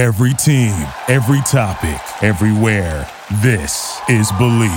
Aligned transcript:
Every 0.00 0.32
team, 0.32 0.72
every 1.08 1.42
topic, 1.42 2.00
everywhere. 2.22 3.06
This 3.42 4.00
is 4.08 4.32
Believe. 4.32 4.72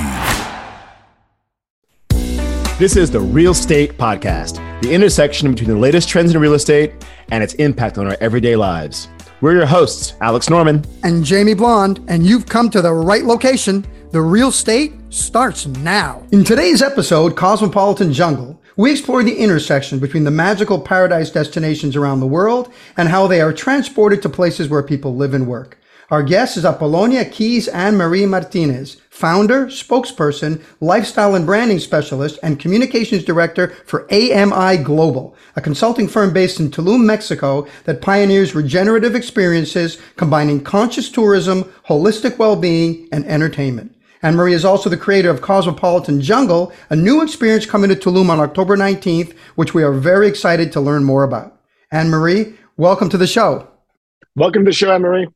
This 2.77 2.97
is 2.97 3.09
the 3.09 3.21
Real 3.21 3.53
Estate 3.53 3.97
Podcast, 3.97 4.59
the 4.81 4.93
intersection 4.93 5.49
between 5.49 5.69
the 5.69 5.77
latest 5.77 6.09
trends 6.09 6.35
in 6.35 6.41
real 6.41 6.55
estate 6.55 6.91
and 7.31 7.41
its 7.41 7.53
impact 7.53 7.97
on 7.97 8.05
our 8.05 8.17
everyday 8.19 8.57
lives. 8.57 9.07
We're 9.39 9.53
your 9.53 9.65
hosts, 9.65 10.15
Alex 10.19 10.49
Norman 10.49 10.83
and 11.03 11.23
Jamie 11.23 11.53
Blonde, 11.53 12.03
and 12.09 12.25
you've 12.25 12.45
come 12.45 12.69
to 12.71 12.81
the 12.81 12.91
right 12.93 13.23
location. 13.23 13.85
The 14.11 14.21
real 14.21 14.49
estate 14.49 14.91
starts 15.09 15.67
now. 15.67 16.27
In 16.33 16.43
today's 16.43 16.81
episode, 16.81 17.37
Cosmopolitan 17.37 18.11
Jungle, 18.11 18.59
we 18.75 18.91
explore 18.91 19.23
the 19.23 19.37
intersection 19.37 19.99
between 19.99 20.23
the 20.23 20.31
magical 20.31 20.79
paradise 20.79 21.29
destinations 21.29 21.95
around 21.95 22.19
the 22.19 22.27
world 22.27 22.73
and 22.97 23.09
how 23.09 23.27
they 23.27 23.41
are 23.41 23.53
transported 23.53 24.21
to 24.21 24.29
places 24.29 24.69
where 24.69 24.83
people 24.83 25.15
live 25.15 25.33
and 25.33 25.47
work. 25.47 25.77
Our 26.09 26.21
guest 26.21 26.57
is 26.57 26.65
Apollonia 26.65 27.25
Keys 27.25 27.67
Anne 27.67 27.95
Marie 27.95 28.25
Martinez, 28.25 28.97
founder, 29.09 29.67
spokesperson, 29.67 30.61
lifestyle 30.79 31.33
and 31.33 31.45
branding 31.45 31.79
specialist, 31.79 32.37
and 32.43 32.59
communications 32.59 33.23
director 33.23 33.69
for 33.85 34.05
AMI 34.11 34.83
Global, 34.83 35.35
a 35.55 35.61
consulting 35.61 36.07
firm 36.07 36.33
based 36.33 36.59
in 36.59 36.69
Tulum, 36.69 37.05
Mexico 37.05 37.67
that 37.85 38.01
pioneers 38.01 38.53
regenerative 38.53 39.15
experiences 39.15 39.97
combining 40.15 40.63
conscious 40.63 41.09
tourism, 41.09 41.63
holistic 41.87 42.37
well-being, 42.37 43.07
and 43.11 43.25
entertainment. 43.25 43.92
Anne 44.23 44.37
Marie 44.37 44.53
is 44.53 44.63
also 44.63 44.89
the 44.89 44.95
creator 44.95 45.29
of 45.29 45.41
Cosmopolitan 45.41 46.21
Jungle, 46.21 46.71
a 46.89 46.95
new 46.95 47.21
experience 47.21 47.65
coming 47.65 47.89
to 47.89 47.95
Tulum 47.95 48.29
on 48.29 48.39
October 48.39 48.77
19th, 48.77 49.35
which 49.55 49.73
we 49.73 49.83
are 49.83 49.91
very 49.91 50.29
excited 50.29 50.71
to 50.71 50.79
learn 50.79 51.03
more 51.03 51.25
about. 51.25 51.59
Anne 51.91 52.09
Marie, 52.09 52.55
welcome 52.77 53.09
to 53.09 53.17
the 53.17 53.27
show. 53.27 53.67
Welcome 54.37 54.63
to 54.63 54.69
the 54.69 54.73
show, 54.73 54.93
Anne 54.93 55.01
Marie. 55.01 55.27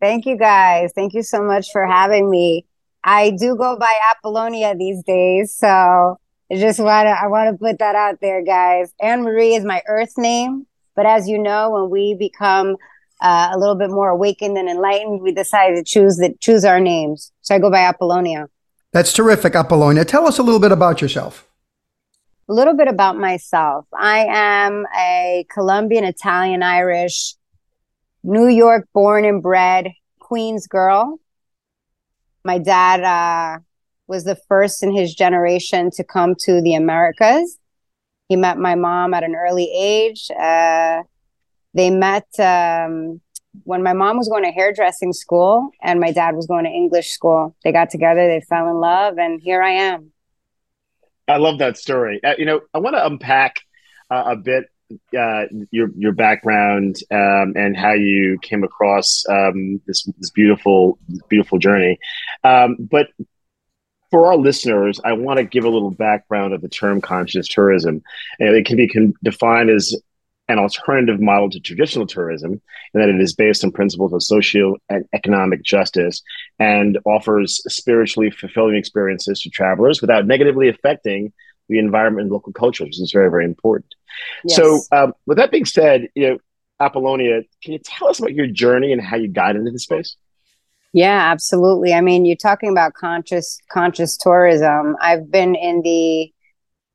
Thank 0.00 0.26
you 0.26 0.38
guys. 0.38 0.92
Thank 0.94 1.12
you 1.12 1.24
so 1.24 1.42
much 1.42 1.72
for 1.72 1.84
having 1.84 2.30
me. 2.30 2.64
I 3.02 3.30
do 3.30 3.56
go 3.56 3.76
by 3.76 3.92
Apollonia 4.12 4.76
these 4.76 5.02
days, 5.02 5.52
so 5.52 5.66
I 6.52 6.54
just 6.54 6.78
want 6.78 7.06
to 7.06 7.10
I 7.10 7.26
want 7.26 7.50
to 7.50 7.58
put 7.58 7.80
that 7.80 7.96
out 7.96 8.20
there, 8.20 8.44
guys. 8.44 8.94
Anne 9.00 9.24
Marie 9.24 9.56
is 9.56 9.64
my 9.64 9.82
Earth 9.88 10.16
name, 10.16 10.68
but 10.94 11.04
as 11.04 11.28
you 11.28 11.36
know, 11.36 11.70
when 11.70 11.90
we 11.90 12.14
become 12.14 12.76
uh, 13.20 13.50
a 13.52 13.58
little 13.58 13.74
bit 13.74 13.90
more 13.90 14.10
awakened 14.10 14.56
and 14.56 14.68
enlightened, 14.68 15.20
we 15.20 15.32
decide 15.32 15.74
to 15.74 15.82
choose 15.82 16.18
that 16.18 16.40
choose 16.40 16.64
our 16.64 16.78
names. 16.78 17.31
So 17.42 17.54
I 17.54 17.58
go 17.58 17.70
by 17.70 17.80
Apollonia. 17.80 18.46
That's 18.92 19.12
terrific, 19.12 19.54
Apollonia. 19.54 20.04
Tell 20.04 20.26
us 20.26 20.38
a 20.38 20.42
little 20.42 20.60
bit 20.60 20.72
about 20.72 21.02
yourself. 21.02 21.48
A 22.48 22.52
little 22.52 22.74
bit 22.74 22.88
about 22.88 23.16
myself. 23.16 23.86
I 23.94 24.26
am 24.28 24.86
a 24.96 25.46
Colombian, 25.52 26.04
Italian, 26.04 26.62
Irish, 26.62 27.34
New 28.22 28.48
York 28.48 28.88
born 28.92 29.24
and 29.24 29.42
bred 29.42 29.88
Queens 30.18 30.66
girl. 30.66 31.18
My 32.44 32.58
dad 32.58 33.02
uh, 33.02 33.60
was 34.06 34.24
the 34.24 34.36
first 34.48 34.82
in 34.82 34.94
his 34.94 35.14
generation 35.14 35.90
to 35.92 36.04
come 36.04 36.34
to 36.40 36.60
the 36.60 36.74
Americas. 36.74 37.58
He 38.28 38.36
met 38.36 38.58
my 38.58 38.74
mom 38.74 39.14
at 39.14 39.24
an 39.24 39.34
early 39.34 39.70
age. 39.74 40.30
Uh, 40.30 41.02
they 41.74 41.90
met 41.90 42.26
um, 42.38 43.20
when 43.64 43.82
my 43.82 43.92
mom 43.92 44.16
was 44.16 44.28
going 44.28 44.44
to 44.44 44.50
hairdressing 44.50 45.12
school 45.12 45.70
and 45.82 46.00
my 46.00 46.12
dad 46.12 46.34
was 46.34 46.46
going 46.46 46.64
to 46.64 46.70
English 46.70 47.10
school. 47.10 47.54
They 47.64 47.72
got 47.72 47.90
together, 47.90 48.26
they 48.26 48.40
fell 48.48 48.68
in 48.68 48.80
love, 48.80 49.18
and 49.18 49.40
here 49.40 49.62
I 49.62 49.72
am. 49.72 50.12
I 51.28 51.36
love 51.36 51.58
that 51.58 51.76
story. 51.76 52.20
Uh, 52.24 52.34
you 52.38 52.44
know, 52.44 52.60
I 52.74 52.78
want 52.78 52.96
to 52.96 53.06
unpack 53.06 53.60
uh, 54.10 54.24
a 54.26 54.36
bit 54.36 54.64
uh, 55.18 55.44
your 55.70 55.88
your 55.96 56.12
background 56.12 56.96
um, 57.10 57.54
and 57.56 57.76
how 57.76 57.92
you 57.92 58.38
came 58.42 58.64
across 58.64 59.24
um, 59.28 59.80
this 59.86 60.04
this 60.18 60.30
beautiful 60.30 60.98
beautiful 61.28 61.58
journey. 61.58 61.98
Um, 62.44 62.76
but 62.78 63.08
for 64.10 64.26
our 64.26 64.36
listeners, 64.36 65.00
I 65.04 65.14
want 65.14 65.38
to 65.38 65.44
give 65.44 65.64
a 65.64 65.70
little 65.70 65.90
background 65.90 66.52
of 66.52 66.60
the 66.60 66.68
term 66.68 67.00
conscious 67.00 67.48
tourism. 67.48 68.02
And 68.38 68.54
it 68.54 68.66
can 68.66 68.76
be 68.76 68.86
con- 68.86 69.14
defined 69.24 69.70
as 69.70 69.96
an 70.48 70.58
alternative 70.58 71.20
model 71.20 71.48
to 71.50 71.60
traditional 71.60 72.06
tourism, 72.06 72.60
in 72.94 73.00
that 73.00 73.08
it 73.08 73.20
is 73.20 73.34
based 73.34 73.64
on 73.64 73.72
principles 73.72 74.12
of 74.12 74.22
social 74.22 74.76
and 74.88 75.04
economic 75.12 75.62
justice 75.62 76.22
and 76.58 76.98
offers 77.04 77.62
spiritually 77.72 78.30
fulfilling 78.30 78.76
experiences 78.76 79.40
to 79.40 79.50
travelers 79.50 80.00
without 80.00 80.26
negatively 80.26 80.68
affecting 80.68 81.32
the 81.68 81.78
environment 81.78 82.24
and 82.24 82.32
local 82.32 82.52
culture, 82.52 82.84
which 82.84 83.00
is 83.00 83.12
very, 83.12 83.30
very 83.30 83.44
important. 83.44 83.94
Yes. 84.44 84.56
So, 84.56 84.80
um, 84.90 85.14
with 85.26 85.38
that 85.38 85.50
being 85.50 85.64
said, 85.64 86.08
you 86.14 86.30
know, 86.30 86.38
Apollonia, 86.80 87.42
can 87.62 87.72
you 87.72 87.78
tell 87.78 88.08
us 88.08 88.18
about 88.18 88.34
your 88.34 88.48
journey 88.48 88.92
and 88.92 89.00
how 89.00 89.16
you 89.16 89.28
got 89.28 89.56
into 89.56 89.70
the 89.70 89.78
space? 89.78 90.16
Yeah, 90.92 91.30
absolutely. 91.32 91.94
I 91.94 92.00
mean, 92.00 92.26
you're 92.26 92.36
talking 92.36 92.70
about 92.70 92.94
conscious 92.94 93.58
conscious 93.70 94.16
tourism. 94.16 94.96
I've 95.00 95.30
been 95.30 95.54
in 95.54 95.82
the 95.82 96.31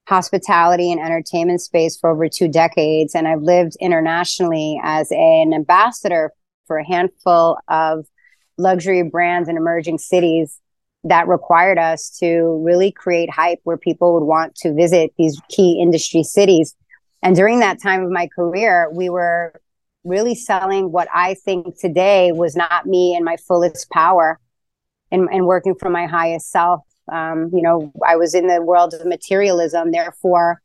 hospitality 0.07 0.89
and 0.89 1.01
entertainment 1.01 1.61
space 1.61 1.97
for 1.97 2.09
over 2.09 2.29
two 2.29 2.47
decades. 2.47 3.13
And 3.13 3.27
I've 3.27 3.41
lived 3.41 3.75
internationally 3.81 4.79
as 4.81 5.11
an 5.11 5.53
ambassador 5.53 6.31
for 6.65 6.77
a 6.77 6.87
handful 6.87 7.57
of 7.67 8.05
luxury 8.57 9.03
brands 9.03 9.49
in 9.49 9.57
emerging 9.57 9.97
cities 9.97 10.59
that 11.03 11.27
required 11.27 11.77
us 11.77 12.09
to 12.19 12.61
really 12.65 12.91
create 12.91 13.29
hype 13.29 13.59
where 13.63 13.77
people 13.77 14.13
would 14.13 14.25
want 14.25 14.55
to 14.55 14.73
visit 14.73 15.13
these 15.17 15.39
key 15.49 15.79
industry 15.81 16.23
cities. 16.23 16.73
And 17.21 17.35
during 17.35 17.59
that 17.59 17.81
time 17.81 18.03
of 18.03 18.09
my 18.09 18.27
career, 18.27 18.89
we 18.91 19.09
were 19.09 19.61
really 20.03 20.35
selling 20.35 20.91
what 20.91 21.09
I 21.13 21.33
think 21.33 21.77
today 21.79 22.31
was 22.31 22.55
not 22.55 22.85
me 22.85 23.15
in 23.15 23.25
my 23.25 23.35
fullest 23.45 23.89
power 23.89 24.39
and, 25.11 25.27
and 25.31 25.45
working 25.45 25.75
for 25.75 25.89
my 25.89 26.07
highest 26.07 26.49
self 26.49 26.81
um, 27.11 27.49
you 27.53 27.61
know, 27.61 27.91
I 28.05 28.15
was 28.15 28.33
in 28.33 28.47
the 28.47 28.61
world 28.61 28.93
of 28.93 29.05
materialism, 29.05 29.91
therefore, 29.91 30.61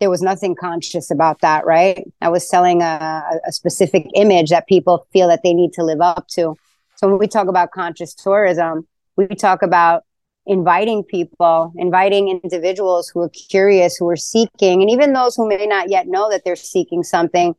there 0.00 0.10
was 0.10 0.22
nothing 0.22 0.54
conscious 0.54 1.10
about 1.10 1.40
that, 1.40 1.64
right? 1.64 2.04
I 2.20 2.28
was 2.28 2.48
selling 2.48 2.82
a, 2.82 3.22
a 3.46 3.52
specific 3.52 4.06
image 4.14 4.50
that 4.50 4.66
people 4.66 5.06
feel 5.12 5.28
that 5.28 5.42
they 5.42 5.54
need 5.54 5.72
to 5.74 5.84
live 5.84 6.00
up 6.00 6.26
to. 6.32 6.56
So 6.96 7.08
when 7.08 7.18
we 7.18 7.26
talk 7.26 7.48
about 7.48 7.70
conscious 7.70 8.14
tourism, 8.14 8.86
we 9.16 9.26
talk 9.28 9.62
about 9.62 10.04
inviting 10.46 11.04
people, 11.04 11.72
inviting 11.76 12.28
individuals 12.28 13.08
who 13.08 13.22
are 13.22 13.30
curious, 13.30 13.96
who 13.96 14.08
are 14.08 14.16
seeking, 14.16 14.82
and 14.82 14.90
even 14.90 15.12
those 15.12 15.36
who 15.36 15.48
may 15.48 15.66
not 15.66 15.90
yet 15.90 16.06
know 16.06 16.28
that 16.30 16.42
they're 16.44 16.56
seeking 16.56 17.02
something 17.02 17.54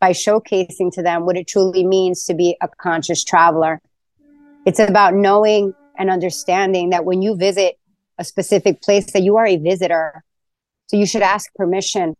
by 0.00 0.12
showcasing 0.12 0.90
to 0.92 1.02
them 1.02 1.26
what 1.26 1.36
it 1.36 1.46
truly 1.46 1.84
means 1.84 2.24
to 2.24 2.34
be 2.34 2.56
a 2.62 2.68
conscious 2.68 3.22
traveler. 3.22 3.80
It's 4.64 4.78
about 4.78 5.14
knowing 5.14 5.74
and 6.00 6.10
understanding 6.10 6.90
that 6.90 7.04
when 7.04 7.20
you 7.20 7.36
visit 7.36 7.78
a 8.18 8.24
specific 8.24 8.82
place 8.82 9.12
that 9.12 9.22
you 9.22 9.36
are 9.36 9.46
a 9.46 9.58
visitor 9.58 10.24
so 10.90 10.96
you 10.96 11.06
should 11.06 11.22
ask 11.22 11.54
permission. 11.54 12.16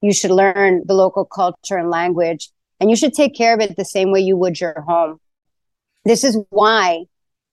You 0.00 0.12
should 0.12 0.32
learn 0.32 0.82
the 0.86 0.94
local 0.94 1.24
culture 1.24 1.76
and 1.76 1.88
language 1.88 2.50
and 2.80 2.90
you 2.90 2.96
should 2.96 3.12
take 3.12 3.36
care 3.36 3.54
of 3.54 3.60
it 3.60 3.76
the 3.76 3.84
same 3.84 4.10
way 4.10 4.20
you 4.20 4.36
would 4.36 4.60
your 4.60 4.80
home. 4.80 5.20
This 6.04 6.24
is 6.24 6.36
why 6.50 7.04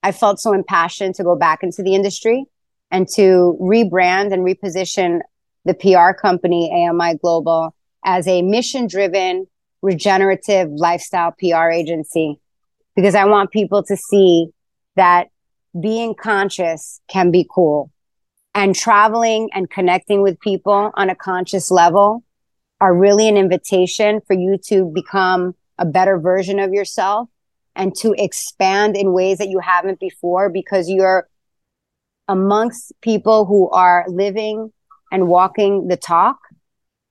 i 0.02 0.12
felt 0.12 0.40
so 0.40 0.54
impassioned 0.54 1.16
to 1.16 1.24
go 1.24 1.36
back 1.36 1.62
into 1.62 1.84
the 1.84 1.94
industry 1.94 2.46
and 2.92 3.08
to 3.10 3.58
rebrand 3.60 4.34
and 4.34 4.44
reposition 4.44 5.20
the 5.66 5.74
pr 5.74 6.20
company 6.20 6.88
ami 6.88 7.18
global 7.18 7.76
as 8.06 8.28
a 8.28 8.42
mission 8.42 8.88
driven 8.88 9.48
regenerative 9.82 10.70
lifestyle 10.72 11.34
pr 11.40 11.70
agency. 11.70 12.40
Because 12.96 13.16
i 13.16 13.26
want 13.26 13.52
people 13.52 13.84
to 13.84 13.98
see 13.98 14.48
that 14.96 15.28
being 15.80 16.16
conscious 16.16 17.02
can 17.08 17.32
be 17.32 17.48
cool. 17.50 17.92
And 18.54 18.74
traveling 18.74 19.50
and 19.54 19.70
connecting 19.70 20.22
with 20.22 20.40
people 20.40 20.92
on 20.94 21.10
a 21.10 21.16
conscious 21.16 21.72
level 21.72 22.24
are 22.80 22.96
really 22.96 23.28
an 23.28 23.38
invitation 23.38 24.22
for 24.26 24.34
you 24.34 24.58
to 24.68 24.92
become 24.94 25.56
a 25.78 25.86
better 25.86 26.18
version 26.18 26.60
of 26.60 26.74
yourself 26.74 27.30
and 27.76 27.94
to 27.98 28.16
expand 28.18 28.96
in 28.96 29.12
ways 29.12 29.40
that 29.40 29.50
you 29.50 29.60
haven't 29.60 30.00
before 30.00 30.50
because 30.50 30.90
you're 30.90 31.28
amongst 32.28 32.94
people 33.02 33.46
who 33.46 33.70
are 33.70 34.06
living 34.08 34.72
and 35.12 35.28
walking 35.28 35.88
the 35.88 35.98
talk 35.98 36.38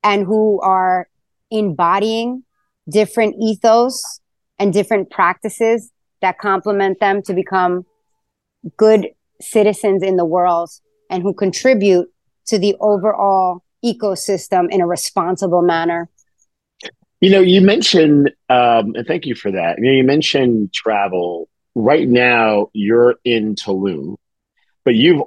and 0.03 0.25
who 0.25 0.59
are 0.61 1.07
embodying 1.51 2.43
different 2.89 3.35
ethos 3.39 4.19
and 4.59 4.73
different 4.73 5.09
practices 5.09 5.91
that 6.21 6.39
complement 6.39 6.99
them 6.99 7.21
to 7.21 7.33
become 7.33 7.85
good 8.77 9.09
citizens 9.41 10.03
in 10.03 10.17
the 10.17 10.25
world 10.25 10.69
and 11.09 11.23
who 11.23 11.33
contribute 11.33 12.09
to 12.47 12.57
the 12.57 12.75
overall 12.79 13.63
ecosystem 13.83 14.67
in 14.69 14.81
a 14.81 14.87
responsible 14.87 15.61
manner. 15.61 16.09
You 17.21 17.29
know, 17.29 17.41
you 17.41 17.61
mentioned, 17.61 18.31
um, 18.49 18.93
and 18.95 19.07
thank 19.07 19.25
you 19.25 19.35
for 19.35 19.51
that. 19.51 19.77
You 19.77 19.85
know, 19.85 19.91
you 19.91 20.03
mentioned 20.03 20.73
travel. 20.73 21.49
Right 21.73 22.07
now, 22.07 22.69
you're 22.73 23.15
in 23.25 23.55
Tulum, 23.55 24.15
but 24.83 24.95
you've 24.95 25.23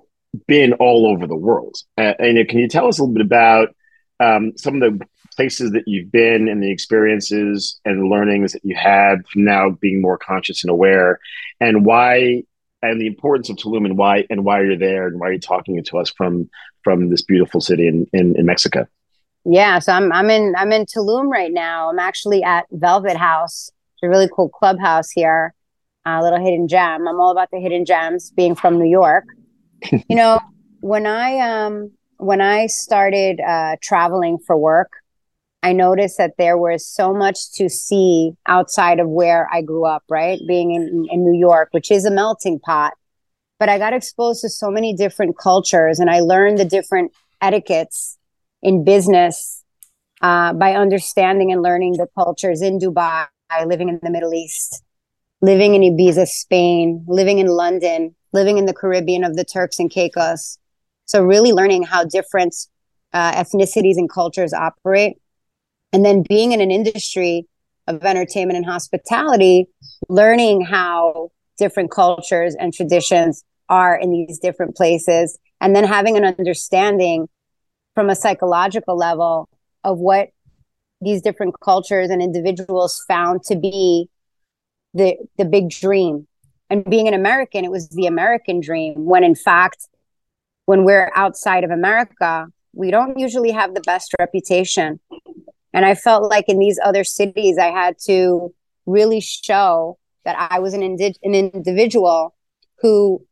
been 0.47 0.75
all 0.75 1.07
over 1.07 1.27
the 1.27 1.37
world. 1.37 1.77
Uh, 1.97 2.15
and 2.19 2.49
can 2.49 2.59
you 2.59 2.69
tell 2.69 2.89
us 2.89 2.99
a 2.99 3.03
little 3.03 3.15
bit 3.15 3.25
about 3.25 3.75
um, 4.21 4.53
some 4.57 4.81
of 4.81 4.81
the 4.81 5.07
places 5.37 5.73
that 5.73 5.87
you've 5.87 6.11
been 6.11 6.49
and 6.49 6.63
the 6.63 6.71
experiences 6.71 7.81
and 7.85 8.09
learnings 8.09 8.53
that 8.53 8.65
you 8.65 8.75
had 8.75 9.27
from 9.29 9.45
now 9.45 9.71
being 9.71 10.01
more 10.01 10.19
conscious 10.19 10.65
and 10.65 10.71
aware, 10.71 11.21
and 11.61 11.85
why 11.85 12.43
and 12.83 13.01
the 13.01 13.07
importance 13.07 13.49
of 13.51 13.57
Tulum 13.57 13.85
and 13.85 13.99
why 13.99 14.27
and 14.31 14.45
why 14.45 14.63
you're 14.63 14.79
there 14.79 15.07
and 15.07 15.19
why 15.19 15.29
are 15.29 15.33
you're 15.33 15.41
talking 15.41 15.83
to 15.83 15.99
us 15.99 16.11
from 16.11 16.49
from 16.85 17.11
this 17.11 17.23
beautiful 17.23 17.61
city 17.61 17.89
in, 17.89 18.07
in, 18.13 18.37
in 18.37 18.47
Mexico. 18.47 18.87
Yeah, 19.45 19.79
so 19.79 19.93
I'm 19.93 20.13
I'm 20.13 20.31
in 20.31 20.55
I'm 20.57 20.73
in 20.73 20.85
Tulum 20.87 21.29
right 21.29 21.53
now. 21.53 21.91
I'm 21.91 21.99
actually 21.99 22.43
at 22.43 22.67
Velvet 22.71 23.17
House, 23.17 23.71
it's 23.99 24.05
a 24.05 24.09
really 24.09 24.29
cool 24.33 24.49
clubhouse 24.49 25.11
here, 25.11 25.53
a 26.07 26.23
little 26.23 26.39
hidden 26.39 26.69
gem. 26.69 27.09
I'm 27.09 27.19
all 27.19 27.33
about 27.33 27.51
the 27.51 27.59
hidden 27.59 27.85
gems, 27.85 28.31
being 28.31 28.55
from 28.55 28.79
New 28.79 28.89
York. 28.89 29.25
you 29.91 30.15
know, 30.15 30.39
when 30.81 31.05
I 31.05 31.41
um 31.41 31.91
when 32.19 32.41
I 32.41 32.67
started 32.67 33.41
uh, 33.41 33.75
traveling 33.83 34.39
for 34.47 34.57
work, 34.57 34.91
I 35.69 35.73
noticed 35.73 36.17
that 36.17 36.39
there 36.39 36.57
was 36.57 36.87
so 36.87 37.13
much 37.13 37.53
to 37.57 37.69
see 37.69 38.33
outside 38.47 39.01
of 39.01 39.09
where 39.09 39.47
I 39.53 39.61
grew 39.61 39.85
up, 39.85 40.03
right? 40.09 40.41
Being 40.49 40.71
in, 40.75 41.07
in 41.11 41.25
New 41.31 41.39
York, 41.39 41.69
which 41.73 41.91
is 41.91 42.07
a 42.07 42.11
melting 42.11 42.59
pot. 42.59 42.95
But 43.59 43.69
I 43.69 43.77
got 43.77 43.93
exposed 43.93 44.41
to 44.41 44.49
so 44.49 44.71
many 44.71 44.95
different 44.95 45.37
cultures 45.37 46.01
and 46.01 46.09
I 46.09 46.21
learned 46.21 46.57
the 46.57 46.65
different 46.65 47.13
etiquettes 47.43 48.17
in 48.63 48.83
business 48.83 49.63
uh, 50.23 50.55
by 50.55 50.73
understanding 50.73 51.53
and 51.53 51.61
learning 51.61 51.99
the 51.99 52.09
cultures 52.15 52.63
in 52.63 52.79
Dubai, 52.79 53.27
living 53.67 53.91
in 53.91 54.01
the 54.03 54.11
Middle 54.11 54.33
East, 54.33 54.83
living 55.43 55.75
in 55.75 55.83
Ibiza, 55.83 56.27
Spain, 56.29 57.05
living 57.07 57.41
in 57.41 57.49
London, 57.49 58.15
living 58.33 58.57
in 58.57 58.65
the 58.65 58.73
Caribbean 58.73 59.23
of 59.23 59.37
the 59.37 59.45
Turks 59.45 59.79
and 59.79 59.91
Caicos. 59.91 60.59
So, 61.05 61.23
really 61.23 61.53
learning 61.53 61.83
how 61.83 62.05
different 62.05 62.55
uh, 63.13 63.33
ethnicities 63.33 63.99
and 63.99 64.11
cultures 64.11 64.55
operate 64.55 65.19
and 65.93 66.05
then 66.05 66.23
being 66.29 66.53
in 66.53 66.61
an 66.61 66.71
industry 66.71 67.47
of 67.87 68.05
entertainment 68.05 68.57
and 68.57 68.67
hospitality, 68.67 69.67
learning 70.09 70.61
how 70.61 71.31
different 71.57 71.91
cultures 71.91 72.55
and 72.55 72.73
traditions 72.73 73.45
are 73.69 73.97
in 73.99 74.11
these 74.11 74.39
different 74.39 74.77
places, 74.77 75.39
and 75.61 75.75
then 75.75 75.85
having 75.85 76.17
an 76.17 76.25
understanding 76.25 77.29
from 77.95 78.11
a 78.11 78.17
psychological 78.17 78.97
level 78.97 79.49
of 79.85 79.99
what 79.99 80.29
these 81.01 81.23
different 81.23 81.55
cultures 81.61 82.11
and 82.11 82.23
individuals 82.23 83.03
found 83.09 83.43
to 83.45 83.57
be 83.57 84.09
the 84.95 85.17
the 85.37 85.45
big 85.45 85.71
dream. 85.71 86.27
And 86.71 86.85
being 86.85 87.09
an 87.09 87.15
american 87.15 87.65
it 87.65 87.71
was 87.71 87.89
the 87.89 88.07
american 88.07 88.61
dream 88.61 89.07
when 89.07 89.25
in 89.25 89.35
fact 89.35 89.89
when 90.67 90.85
we're 90.85 91.11
outside 91.15 91.65
of 91.65 91.71
america 91.71 92.47
we 92.75 92.91
don't 92.91 93.19
usually 93.19 93.51
have 93.51 93.75
the 93.75 93.81
best 93.81 94.15
reputation 94.19 95.01
and 95.73 95.85
I 95.85 95.95
felt 95.95 96.31
like 96.31 96.49
in 96.49 96.59
these 96.59 96.79
other 96.83 97.05
cities, 97.05 97.59
I 97.59 97.67
had 97.67 97.97
to 98.07 98.55
really 98.87 99.21
show 99.21 99.99
that 100.25 100.37
I 100.51 100.59
was 100.61 100.75
an, 100.75 100.83
indi- 100.83 101.17
an 101.23 101.35
individual 101.35 102.35
who 102.81 103.25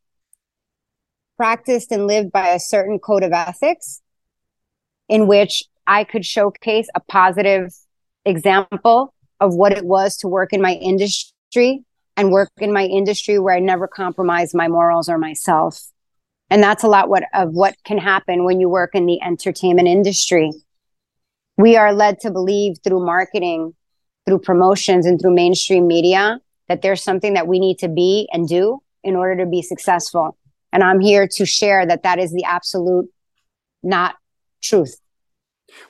practiced 1.37 1.93
and 1.93 2.07
lived 2.07 2.33
by 2.33 2.49
a 2.49 2.61
certain 2.61 2.99
code 2.99 3.23
of 3.23 3.33
ethics 3.33 4.01
in 5.09 5.27
which 5.27 5.65
I 5.87 6.05
could 6.05 6.25
showcase 6.25 6.89
a 6.95 7.01
positive 7.01 7.75
example 8.25 9.15
of 9.41 9.55
what 9.55 9.73
it 9.73 9.85
was 9.85 10.17
to 10.19 10.29
work 10.29 10.53
in 10.53 10.61
my 10.61 10.73
industry 10.73 11.85
and 12.17 12.33
work 12.33 12.51
in 12.59 12.73
my 12.73 12.85
industry 12.85 13.39
where 13.39 13.55
I 13.55 13.61
never 13.61 13.87
compromised 13.87 14.55
my 14.55 14.69
morals 14.69 15.09
or 15.09 15.19
myself. 15.19 15.81
And 16.49 16.63
that's 16.63 16.83
a 16.83 16.89
lot 16.89 17.09
what, 17.09 17.25
of 17.35 17.53
what 17.53 17.77
can 17.85 17.99
happen 17.99 18.45
when 18.45 18.61
you 18.61 18.69
work 18.69 18.95
in 18.95 19.07
the 19.07 19.21
entertainment 19.23 19.89
industry 19.89 20.53
we 21.57 21.77
are 21.77 21.93
led 21.93 22.21
to 22.21 22.31
believe 22.31 22.77
through 22.85 23.05
marketing, 23.05 23.75
through 24.27 24.41
promotions, 24.41 25.07
and 25.07 25.21
through 25.21 25.35
mainstream 25.35 25.87
media 25.87 26.41
that 26.69 26.83
there's 26.83 27.03
something 27.03 27.35
that 27.35 27.47
we 27.47 27.59
need 27.59 27.79
to 27.79 27.89
be 27.89 28.29
and 28.33 28.49
do 28.49 28.83
in 29.03 29.17
order 29.17 29.45
to 29.45 29.49
be 29.49 29.63
successful. 29.63 30.37
And 30.73 30.83
I'm 30.83 31.01
here 31.01 31.29
to 31.35 31.47
share 31.47 31.87
that 31.87 32.03
that 32.03 32.19
is 32.19 32.33
the 32.33 32.45
absolute 32.45 33.09
not 33.83 34.17
truth. 34.63 35.01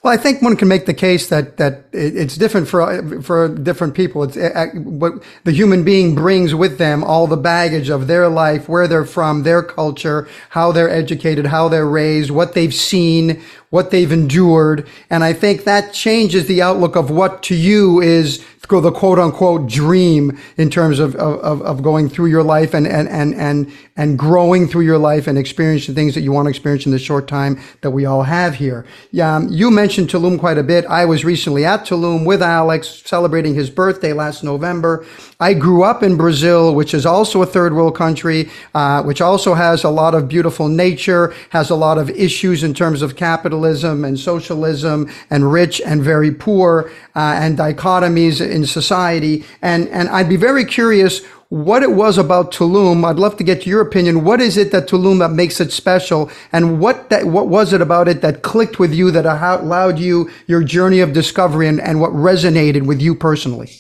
Well, 0.03 0.13
I 0.13 0.17
think 0.17 0.43
one 0.43 0.57
can 0.57 0.69
make 0.69 0.87
the 0.87 0.95
case 0.95 1.29
that 1.29 1.59
that 1.59 1.87
it's 1.93 2.37
different 2.37 2.67
for 2.67 3.21
for 3.21 3.49
different 3.49 3.95
people. 3.95 4.25
It's 4.25 4.37
what 4.75 5.23
the 5.45 5.53
human 5.53 5.85
being 5.85 6.15
brings 6.15 6.55
with 6.55 6.79
them, 6.79 7.05
all 7.05 7.27
the 7.27 7.37
baggage 7.37 7.91
of 7.91 8.07
their 8.07 8.29
life, 8.29 8.69
where 8.69 8.89
they're 8.89 9.05
from, 9.05 9.43
their 9.43 9.63
culture, 9.63 10.29
how 10.51 10.73
they're 10.73 10.89
educated, 10.89 11.47
how 11.47 11.69
they're 11.69 11.87
raised, 11.87 12.31
what 12.31 12.55
they've 12.55 12.75
seen, 12.75 13.43
what 13.71 13.91
they've 13.91 14.13
endured. 14.13 14.87
And 15.11 15.25
I 15.25 15.33
think 15.33 15.65
that 15.65 15.93
changes 15.93 16.47
the 16.47 16.63
outlook 16.63 16.97
of 16.97 17.11
what 17.11 17.43
to 17.45 17.55
you 17.55 18.01
is 18.01 18.45
the 18.69 18.93
quote 18.93 19.19
unquote 19.19 19.69
dream 19.69 20.39
in 20.57 20.71
terms 20.71 20.99
of, 20.99 21.15
of, 21.17 21.63
of 21.63 21.83
going 21.83 22.09
through 22.09 22.27
your 22.27 22.43
life 22.43 22.75
and, 22.75 22.87
and, 22.87 23.09
and, 23.09 23.35
and, 23.35 23.73
and 23.97 24.19
growing 24.19 24.67
through 24.67 24.83
your 24.83 24.99
life 24.99 25.27
and 25.27 25.39
experiencing 25.39 25.95
things 25.95 26.15
that 26.15 26.23
you 26.23 26.33
want 26.33 26.47
to 26.47 26.51
experience 26.51 26.85
in 26.85 26.93
the 26.93 26.99
short 26.99 27.29
time 27.29 27.61
that 27.83 27.91
we 27.91 28.05
all 28.05 28.25
have 28.25 28.57
here. 28.57 28.85
Yeah, 29.13 29.37
um, 29.37 29.49
you 29.49 29.71
mentioned 29.71 30.09
Tulum 30.09 30.39
quite 30.39 30.59
a 30.59 30.63
bit. 30.63 30.85
I 30.87 31.05
was 31.05 31.25
recently 31.25 31.65
at 31.65 31.87
Tulum 31.87 32.27
with 32.27 32.43
Alex 32.43 33.03
celebrating 33.05 33.55
his 33.55 33.71
birthday 33.71 34.13
last 34.13 34.43
November. 34.43 35.07
I 35.39 35.55
grew 35.55 35.83
up 35.83 36.03
in 36.03 36.17
Brazil, 36.17 36.75
which 36.75 36.95
is 36.95 37.07
also 37.07 37.43
a 37.43 37.47
third 37.47 37.75
world 37.75 37.95
country, 37.95 38.51
uh, 38.75 39.03
which 39.03 39.21
also 39.21 39.55
has 39.55 39.85
a 39.85 39.91
lot 39.91 40.15
of 40.15 40.29
beautiful 40.29 40.69
nature, 40.69 41.35
has 41.51 41.71
a 41.71 41.75
lot 41.77 41.99
of 41.99 42.11
issues 42.11 42.65
in 42.65 42.75
terms 42.75 43.03
of 43.03 43.17
capitalism 43.57 44.05
and 44.05 44.19
socialism 44.19 45.11
and 45.31 45.53
rich 45.53 45.81
and 45.81 46.03
very 46.03 46.31
poor 46.31 46.91
uh, 47.15 47.41
and 47.41 47.59
dichotomies 47.59 48.41
in 48.41 48.67
society. 48.67 49.45
And, 49.63 49.89
and 49.89 50.09
I'd 50.09 50.29
be 50.29 50.37
very 50.37 50.65
curious 50.65 51.25
what 51.49 51.83
it 51.83 51.93
was 51.93 52.19
about 52.19 52.53
Tulum. 52.53 53.05
I'd 53.05 53.19
love 53.19 53.37
to 53.37 53.45
get 53.45 53.67
your 53.67 53.81
opinion. 53.81 54.25
What 54.25 54.41
is 54.41 54.57
it 54.57 54.73
that 54.73 54.89
Tulum 54.89 55.21
that 55.21 55.31
makes 55.31 55.61
it 55.61 55.73
special, 55.73 56.29
and 56.53 56.81
what 56.81 57.09
that 57.11 57.27
what 57.27 57.47
was 57.47 57.73
it 57.73 57.81
about 57.81 58.09
it 58.09 58.21
that 58.21 58.43
clicked 58.43 58.81
with 58.81 58.93
you 58.93 59.13
that 59.13 59.27
allowed 59.27 60.01
you 60.01 60.29
your 60.49 60.65
journey 60.65 61.01
of 61.01 61.13
discovery, 61.13 61.69
and, 61.69 61.81
and 61.81 62.01
what 62.01 62.11
resonated 62.11 62.85
with 62.85 63.01
you 63.01 63.15
personally? 63.15 63.71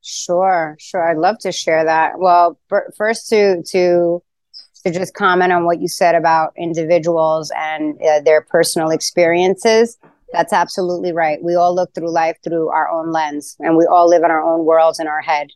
Sure, 0.00 0.76
sure. 0.80 1.10
I'd 1.10 1.18
love 1.18 1.36
to 1.40 1.52
share 1.52 1.84
that. 1.84 2.18
Well, 2.18 2.58
first 2.96 3.28
to 3.28 3.62
to 3.64 4.22
to 4.84 4.90
just 4.90 5.14
comment 5.14 5.52
on 5.52 5.64
what 5.64 5.80
you 5.80 5.88
said 5.88 6.14
about 6.14 6.52
individuals 6.56 7.52
and 7.56 7.98
uh, 8.02 8.20
their 8.20 8.40
personal 8.40 8.90
experiences. 8.90 9.98
That's 10.32 10.52
absolutely 10.52 11.12
right. 11.12 11.42
We 11.42 11.54
all 11.54 11.74
look 11.74 11.92
through 11.94 12.10
life 12.10 12.36
through 12.44 12.68
our 12.68 12.88
own 12.88 13.12
lens, 13.12 13.56
and 13.60 13.76
we 13.76 13.86
all 13.86 14.08
live 14.08 14.22
in 14.22 14.30
our 14.30 14.42
own 14.42 14.64
worlds 14.64 15.00
in 15.00 15.08
our 15.08 15.20
head. 15.20 15.48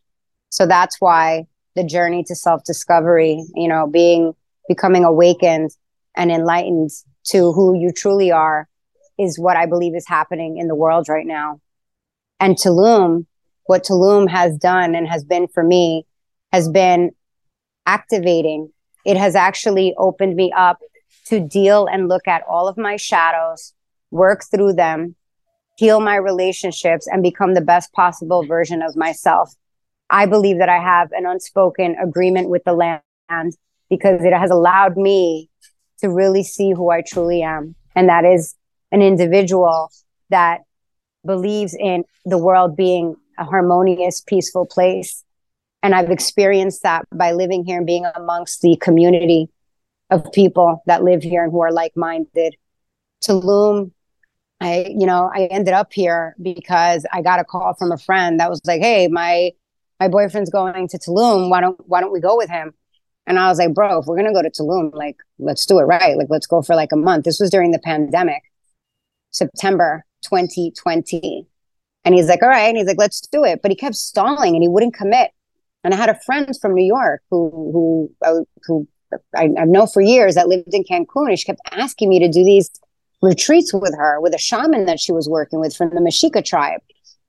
So 0.49 0.65
that's 0.65 0.99
why 0.99 1.45
the 1.75 1.83
journey 1.83 2.23
to 2.25 2.35
self 2.35 2.63
discovery, 2.63 3.43
you 3.55 3.67
know, 3.67 3.87
being 3.87 4.33
becoming 4.67 5.03
awakened 5.03 5.71
and 6.15 6.31
enlightened 6.31 6.89
to 7.25 7.51
who 7.53 7.77
you 7.77 7.91
truly 7.91 8.31
are, 8.31 8.67
is 9.17 9.39
what 9.39 9.57
I 9.57 9.65
believe 9.65 9.95
is 9.95 10.07
happening 10.07 10.57
in 10.57 10.67
the 10.67 10.75
world 10.75 11.07
right 11.09 11.25
now. 11.25 11.61
And 12.39 12.55
Tulum 12.57 13.25
what 13.65 13.83
Tulum 13.83 14.29
has 14.29 14.57
done 14.57 14.95
and 14.95 15.07
has 15.07 15.23
been 15.23 15.47
for 15.47 15.63
me 15.63 16.05
has 16.51 16.69
been 16.69 17.11
activating. 17.85 18.71
It 19.05 19.17
has 19.17 19.35
actually 19.35 19.93
opened 19.97 20.35
me 20.35 20.51
up 20.55 20.79
to 21.25 21.39
deal 21.39 21.87
and 21.87 22.09
look 22.09 22.27
at 22.27 22.43
all 22.47 22.67
of 22.67 22.77
my 22.77 22.97
shadows, 22.97 23.73
work 24.11 24.43
through 24.49 24.73
them, 24.73 25.15
heal 25.77 25.99
my 25.99 26.15
relationships, 26.15 27.07
and 27.07 27.21
become 27.21 27.53
the 27.53 27.61
best 27.61 27.93
possible 27.93 28.45
version 28.45 28.81
of 28.81 28.95
myself. 28.95 29.53
I 30.09 30.25
believe 30.25 30.59
that 30.59 30.69
I 30.69 30.79
have 30.79 31.11
an 31.11 31.25
unspoken 31.25 31.95
agreement 32.01 32.49
with 32.49 32.63
the 32.63 32.73
land 32.73 33.57
because 33.89 34.23
it 34.23 34.33
has 34.33 34.51
allowed 34.51 34.97
me 34.97 35.49
to 35.99 36.09
really 36.09 36.43
see 36.43 36.71
who 36.71 36.89
I 36.91 37.01
truly 37.01 37.41
am. 37.41 37.75
And 37.95 38.09
that 38.09 38.25
is 38.25 38.55
an 38.91 39.01
individual 39.01 39.91
that 40.29 40.61
believes 41.25 41.73
in 41.73 42.03
the 42.25 42.37
world 42.37 42.75
being 42.75 43.15
a 43.37 43.43
harmonious, 43.43 44.21
peaceful 44.21 44.65
place. 44.65 45.23
And 45.85 45.93
I've 45.93 46.09
experienced 46.09 46.81
that 46.81 47.05
by 47.13 47.33
living 47.33 47.63
here 47.63 47.77
and 47.77 47.85
being 47.85 48.07
amongst 48.15 48.61
the 48.61 48.75
community 48.77 49.51
of 50.09 50.31
people 50.31 50.81
that 50.87 51.03
live 51.03 51.21
here 51.21 51.43
and 51.43 51.51
who 51.51 51.61
are 51.61 51.71
like 51.71 51.95
minded. 51.95 52.55
Tulum, 53.23 53.91
I, 54.59 54.87
you 54.97 55.05
know, 55.05 55.29
I 55.31 55.41
ended 55.41 55.75
up 55.75 55.93
here 55.93 56.35
because 56.41 57.05
I 57.13 57.21
got 57.21 57.39
a 57.39 57.43
call 57.43 57.75
from 57.75 57.91
a 57.91 57.99
friend 57.99 58.39
that 58.39 58.49
was 58.49 58.61
like, 58.65 58.81
Hey, 58.81 59.07
my, 59.09 59.51
my 59.99 60.07
boyfriend's 60.07 60.49
going 60.49 60.87
to 60.87 60.97
Tulum. 60.97 61.51
Why 61.51 61.61
don't, 61.61 61.79
why 61.87 62.01
don't 62.01 62.11
we 62.11 62.19
go 62.19 62.35
with 62.35 62.49
him? 62.49 62.73
And 63.27 63.37
I 63.37 63.47
was 63.47 63.59
like, 63.59 63.75
bro, 63.75 63.99
if 63.99 64.07
we're 64.07 64.17
going 64.17 64.25
to 64.25 64.33
go 64.33 64.41
to 64.41 64.49
Tulum, 64.49 64.91
like, 64.91 65.17
let's 65.37 65.67
do 65.67 65.77
it 65.77 65.83
right. 65.83 66.17
Like, 66.17 66.31
let's 66.31 66.47
go 66.47 66.63
for 66.63 66.75
like 66.75 66.93
a 66.93 66.97
month. 66.97 67.25
This 67.25 67.39
was 67.39 67.51
during 67.51 67.69
the 67.69 67.79
pandemic, 67.79 68.41
September 69.29 70.03
2020. 70.23 71.45
And 72.05 72.15
he's 72.15 72.27
like, 72.27 72.41
all 72.41 72.49
right. 72.49 72.69
And 72.69 72.77
he's 72.77 72.87
like, 72.87 72.97
let's 72.97 73.21
do 73.21 73.43
it. 73.43 73.61
But 73.61 73.69
he 73.69 73.77
kept 73.77 73.95
stalling 73.95 74.55
and 74.55 74.63
he 74.63 74.67
wouldn't 74.67 74.95
commit. 74.95 75.29
And 75.85 75.93
I 75.93 75.97
had 75.97 76.09
a 76.09 76.19
friend 76.25 76.49
from 76.59 76.73
New 76.73 76.83
York 76.83 77.21
who 77.29 77.51
who 77.71 78.11
uh, 78.25 78.41
who 78.65 78.87
I, 79.35 79.49
I 79.57 79.65
know 79.65 79.85
for 79.85 80.01
years 80.01 80.33
that 80.33 80.47
lived 80.47 80.73
in 80.73 80.83
Cancun, 80.83 81.29
and 81.29 81.37
she 81.37 81.45
kept 81.45 81.61
asking 81.71 82.09
me 82.09 82.17
to 82.19 82.27
do 82.27 82.43
these 82.43 82.71
retreats 83.21 83.71
with 83.71 83.95
her 83.95 84.19
with 84.19 84.33
a 84.33 84.39
shaman 84.39 84.85
that 84.87 84.99
she 84.99 85.11
was 85.11 85.29
working 85.29 85.59
with 85.59 85.75
from 85.75 85.91
the 85.91 86.01
Mexica 86.01 86.43
tribe. 86.43 86.81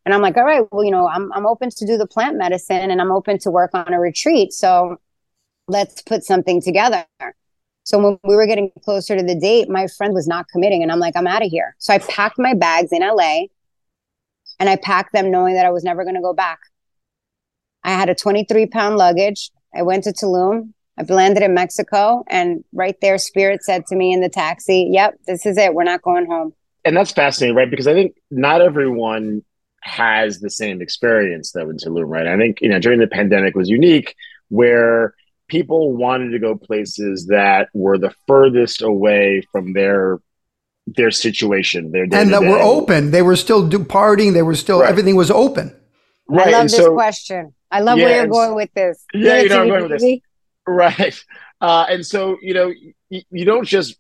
And 0.07 0.15
I'm 0.15 0.23
like, 0.23 0.39
all 0.39 0.45
right, 0.45 0.65
well, 0.73 0.83
you 0.83 0.91
know, 0.91 1.07
I'm 1.07 1.31
I'm 1.35 1.47
open 1.47 1.69
to 1.69 1.87
do 1.87 1.99
the 1.99 2.07
plant 2.07 2.39
medicine 2.39 2.91
and 2.91 2.99
I'm 2.99 3.13
open 3.13 3.39
to 3.41 3.51
work 3.51 3.73
on 3.75 3.93
a 3.93 4.01
retreat. 4.01 4.55
So 4.55 4.97
let's 5.69 6.01
put 6.01 6.25
something 6.25 6.63
together. 6.63 7.05
So 7.85 7.99
when 7.99 8.19
we 8.25 8.37
were 8.37 8.47
getting 8.47 8.71
closer 8.83 9.17
to 9.19 9.23
the 9.23 9.39
date, 9.39 9.69
my 9.69 9.87
friend 9.87 10.15
was 10.15 10.27
not 10.27 10.49
committing 10.49 10.83
and 10.83 10.91
I'm 10.91 10.99
like, 10.99 11.15
I'm 11.15 11.27
out 11.27 11.45
of 11.45 11.51
here. 11.51 11.77
So 11.79 11.93
I 11.93 11.99
packed 11.99 12.39
my 12.39 12.55
bags 12.55 12.91
in 12.91 13.03
LA 13.03 13.49
and 14.59 14.71
I 14.71 14.77
packed 14.77 15.13
them 15.13 15.31
knowing 15.31 15.55
that 15.57 15.67
I 15.67 15.71
was 15.71 15.85
never 15.85 16.05
going 16.05 16.17
to 16.17 16.23
go 16.23 16.33
back. 16.33 16.59
I 17.87 17.91
had 17.91 18.11
a 18.11 18.15
23 18.15 18.67
pound 18.67 18.97
luggage. 18.97 19.51
I 19.75 19.83
went 19.83 20.05
to 20.05 20.13
Tulum. 20.13 20.73
I've 20.99 21.09
landed 21.09 21.43
in 21.43 21.55
Mexico, 21.55 22.25
and 22.27 22.65
right 22.73 22.97
there, 23.03 23.19
Spirit 23.19 23.63
said 23.63 23.87
to 23.87 23.97
me 23.97 24.13
in 24.13 24.21
the 24.21 24.31
taxi, 24.31 24.89
Yep, 24.91 25.21
this 25.27 25.47
is 25.47 25.57
it. 25.57 25.75
We're 25.75 25.85
not 25.85 26.03
going 26.03 26.27
home. 26.27 26.53
And 26.85 26.97
that's 26.97 27.13
fascinating, 27.13 27.55
right? 27.57 27.71
Because 27.71 27.87
I 27.87 27.93
think 27.93 28.17
not 28.31 28.61
everyone 28.61 29.45
has 29.83 30.41
the 30.41 30.51
same 30.51 30.83
experience 30.83 31.53
though 31.53 31.71
in 31.71 31.77
Tulum, 31.77 32.09
right? 32.09 32.27
I 32.27 32.37
think, 32.37 32.61
you 32.61 32.69
know, 32.69 32.79
during 32.79 32.99
the 32.99 33.07
pandemic 33.07 33.55
was 33.55 33.69
unique 33.69 34.17
where 34.49 35.15
people 35.49 35.93
wanted 35.93 36.31
to 36.31 36.39
go 36.39 36.57
places 36.57 37.27
that 37.27 37.69
were 37.73 37.99
the 37.99 38.13
furthest 38.27 38.83
away 38.83 39.43
from 39.53 39.73
their 39.73 40.19
their 40.89 41.11
situation, 41.11 41.91
their 41.91 42.05
and 42.05 42.33
that 42.33 42.43
were 42.43 42.61
open. 42.61 43.11
They 43.11 43.23
were 43.23 43.37
still 43.37 43.67
do 43.67 43.81
partying. 43.81 44.33
They 44.33 44.43
were 44.43 44.55
still 44.55 44.81
right. 44.81 44.89
everything 44.89 45.17
was 45.17 45.31
open. 45.31 45.75
Right. 46.29 46.49
I 46.49 46.51
love 46.51 46.61
and 46.63 46.71
this 46.71 46.77
so, 46.77 46.95
question. 46.95 47.55
I 47.77 47.81
love 47.81 47.99
yeah, 47.99 48.05
where 48.05 48.17
you're 48.17 48.27
going 48.29 48.55
with 48.55 48.73
this. 48.73 49.05
Yeah, 49.13 49.41
you 49.41 49.51
know, 49.51 49.63
I'm 49.63 49.69
going 49.69 49.91
with 49.91 50.01
this. 50.01 50.21
Right. 50.69 51.15
Uh, 51.61 51.87
and 51.89 52.05
so, 52.05 52.39
you 52.43 52.53
know, 52.53 52.73
you, 53.09 53.23
you 53.31 53.45
don't 53.45 53.67
just 53.67 53.97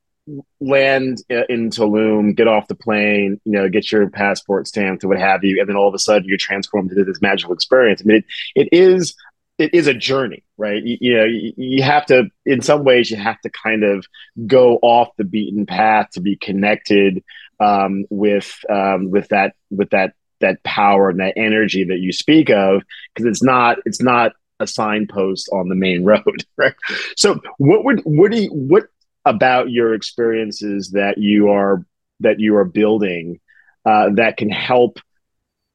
land 0.60 1.22
in 1.28 1.70
Tulum, 1.70 2.34
get 2.34 2.48
off 2.48 2.66
the 2.66 2.74
plane, 2.74 3.40
you 3.44 3.52
know, 3.52 3.68
get 3.68 3.92
your 3.92 4.10
passport 4.10 4.66
stamped 4.66 5.04
or 5.04 5.08
what 5.08 5.20
have 5.20 5.44
you, 5.44 5.60
and 5.60 5.68
then 5.68 5.76
all 5.76 5.86
of 5.86 5.94
a 5.94 5.98
sudden 5.98 6.26
you're 6.26 6.38
transformed 6.38 6.90
into 6.90 7.04
this 7.04 7.22
magical 7.22 7.54
experience. 7.54 8.02
I 8.02 8.04
mean, 8.04 8.16
it, 8.16 8.24
it 8.56 8.68
is 8.72 9.14
it 9.58 9.74
is 9.74 9.86
a 9.86 9.94
journey, 9.94 10.42
right? 10.56 10.82
You, 10.82 10.96
you 11.00 11.16
know, 11.16 11.24
you, 11.24 11.52
you, 11.56 11.82
have 11.82 12.06
to, 12.06 12.28
in 12.44 12.60
some 12.62 12.82
ways, 12.82 13.10
you 13.10 13.16
have 13.16 13.40
to 13.42 13.50
kind 13.50 13.84
of 13.84 14.04
go 14.46 14.78
off 14.82 15.08
the 15.16 15.24
beaten 15.24 15.66
path 15.66 16.10
to 16.12 16.20
be 16.20 16.36
connected 16.36 17.22
um, 17.60 18.06
with 18.10 18.58
um, 18.68 19.10
with 19.10 19.28
that 19.28 19.54
with 19.70 19.90
that 19.90 20.14
that 20.40 20.62
power 20.64 21.10
and 21.10 21.20
that 21.20 21.34
energy 21.36 21.84
that 21.84 21.98
you 21.98 22.12
speak 22.12 22.50
of, 22.50 22.82
because 23.14 23.28
it's 23.28 23.42
not 23.42 23.78
it's 23.84 24.02
not 24.02 24.32
a 24.60 24.66
signpost 24.66 25.48
on 25.52 25.68
the 25.68 25.74
main 25.74 26.04
road, 26.04 26.44
right? 26.56 26.74
So, 27.16 27.40
what 27.58 27.84
would 27.84 28.00
what 28.00 28.30
do 28.30 28.42
you, 28.42 28.50
what 28.50 28.84
about 29.24 29.70
your 29.70 29.94
experiences 29.94 30.92
that 30.92 31.18
you 31.18 31.50
are 31.50 31.84
that 32.20 32.40
you 32.40 32.56
are 32.56 32.64
building 32.64 33.40
uh, 33.84 34.10
that 34.14 34.36
can 34.36 34.50
help 34.50 34.98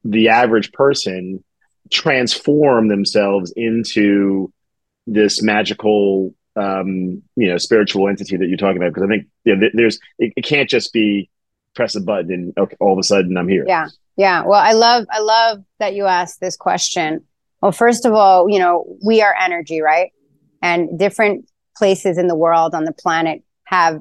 the 0.04 0.30
average 0.30 0.72
person 0.72 1.44
transform 1.90 2.88
themselves 2.88 3.52
into 3.54 4.52
this 5.06 5.42
magical 5.42 6.34
um, 6.56 7.22
you 7.36 7.48
know 7.48 7.58
spiritual 7.58 8.08
entity 8.08 8.36
that 8.36 8.48
you're 8.48 8.56
talking 8.56 8.78
about? 8.78 8.94
Because 8.94 9.04
i 9.04 9.08
think 9.08 9.26
you 9.44 9.56
know, 9.56 9.68
there's 9.74 9.98
it, 10.18 10.32
it, 10.36 10.44
can't 10.44 10.68
just 10.68 10.92
be 10.92 11.30
press 11.74 11.94
a 11.94 12.00
button 12.00 12.32
and 12.32 12.58
okay, 12.58 12.76
all 12.80 12.92
of 12.92 12.98
a 12.98 13.02
sudden 13.02 13.36
i'm 13.36 13.48
here. 13.48 13.64
Yeah 13.66 13.88
yeah 14.16 14.42
well 14.44 14.60
i 14.60 14.72
love 14.72 15.04
i 15.10 15.20
love 15.20 15.58
that 15.78 15.94
you 15.94 16.06
asked 16.06 16.40
this 16.40 16.56
question 16.56 17.24
well 17.60 17.72
first 17.72 18.04
of 18.04 18.12
all 18.12 18.48
you 18.48 18.58
know 18.58 18.96
we 19.04 19.22
are 19.22 19.34
energy 19.40 19.80
right 19.80 20.12
and 20.62 20.98
different 20.98 21.48
places 21.76 22.18
in 22.18 22.28
the 22.28 22.36
world 22.36 22.74
on 22.74 22.84
the 22.84 22.92
planet 22.92 23.42
have 23.64 24.00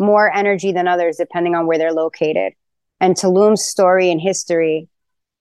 more 0.00 0.32
energy 0.32 0.72
than 0.72 0.88
others 0.88 1.16
depending 1.16 1.54
on 1.54 1.66
where 1.66 1.78
they're 1.78 1.92
located. 1.92 2.54
And 3.00 3.16
Tulum's 3.16 3.64
story 3.64 4.10
and 4.10 4.20
history, 4.20 4.88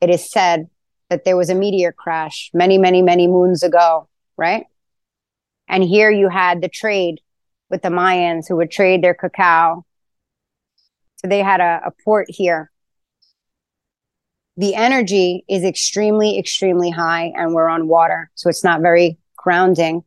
it 0.01 0.10
is 0.10 0.29
said 0.29 0.69
that 1.10 1.25
there 1.25 1.38
was 1.38 1.50
a 1.50 1.55
meteor 1.55 1.91
crash 1.91 2.51
many, 2.53 2.77
many, 2.77 3.01
many 3.01 3.27
moons 3.27 3.63
ago, 3.63 4.08
right? 4.38 4.65
And 5.67 5.84
here 5.84 6.12
you 6.12 6.29
had 6.29 6.62
the 6.62 6.69
trade 6.69 7.22
with 7.69 7.81
the 7.81 7.89
Mayans 7.89 8.46
who 8.48 8.58
would 8.58 8.72
trade 8.72 9.03
their 9.03 9.13
cacao. 9.13 9.86
So 11.17 11.27
they 11.27 11.39
had 11.39 11.60
a, 11.60 11.81
a 11.86 11.91
port 12.03 12.27
here. 12.29 12.72
The 14.59 14.75
energy 14.75 15.45
is 15.47 15.63
extremely, 15.63 16.37
extremely 16.37 16.89
high, 16.89 17.31
and 17.33 17.53
we're 17.53 17.69
on 17.69 17.87
water. 17.87 18.29
So 18.35 18.49
it's 18.49 18.61
not 18.61 18.81
very 18.81 19.17
grounding. 19.37 20.03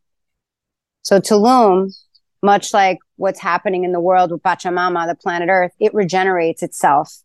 So 1.01 1.21
Tulum, 1.21 1.97
much 2.43 2.75
like 2.75 2.99
what's 3.17 3.41
happening 3.41 3.85
in 3.85 3.93
the 3.93 4.01
world 4.01 4.31
with 4.31 4.43
Pachamama, 4.43 5.07
the 5.07 5.15
planet 5.15 5.49
Earth, 5.51 5.73
it 5.81 5.95
regenerates 5.95 6.63
itself. 6.63 7.23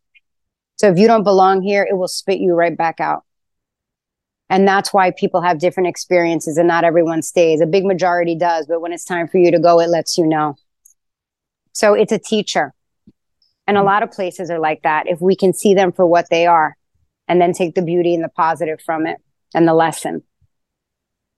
So 0.77 0.89
if 0.89 0.97
you 0.97 1.05
don't 1.05 1.25
belong 1.25 1.61
here, 1.61 1.85
it 1.89 1.97
will 1.97 2.07
spit 2.07 2.39
you 2.39 2.53
right 2.53 2.77
back 2.77 3.01
out. 3.01 3.25
And 4.49 4.65
that's 4.65 4.93
why 4.93 5.11
people 5.11 5.41
have 5.41 5.59
different 5.59 5.89
experiences 5.89 6.55
and 6.55 6.65
not 6.65 6.85
everyone 6.85 7.23
stays. 7.23 7.59
A 7.59 7.65
big 7.65 7.83
majority 7.83 8.35
does, 8.35 8.67
but 8.67 8.79
when 8.79 8.93
it's 8.93 9.03
time 9.03 9.27
for 9.27 9.37
you 9.37 9.51
to 9.51 9.59
go, 9.59 9.81
it 9.81 9.89
lets 9.89 10.17
you 10.17 10.25
know. 10.25 10.55
So 11.73 11.93
it's 11.93 12.13
a 12.13 12.19
teacher. 12.19 12.73
And 13.67 13.77
a 13.77 13.83
lot 13.83 14.01
of 14.01 14.11
places 14.11 14.49
are 14.49 14.59
like 14.59 14.83
that. 14.83 15.07
If 15.07 15.19
we 15.19 15.35
can 15.35 15.51
see 15.51 15.73
them 15.73 15.91
for 15.91 16.05
what 16.05 16.29
they 16.29 16.47
are 16.47 16.76
and 17.27 17.41
then 17.41 17.53
take 17.53 17.75
the 17.75 17.81
beauty 17.81 18.13
and 18.13 18.23
the 18.23 18.29
positive 18.29 18.81
from 18.81 19.05
it 19.05 19.17
and 19.53 19.67
the 19.67 19.73
lesson 19.73 20.23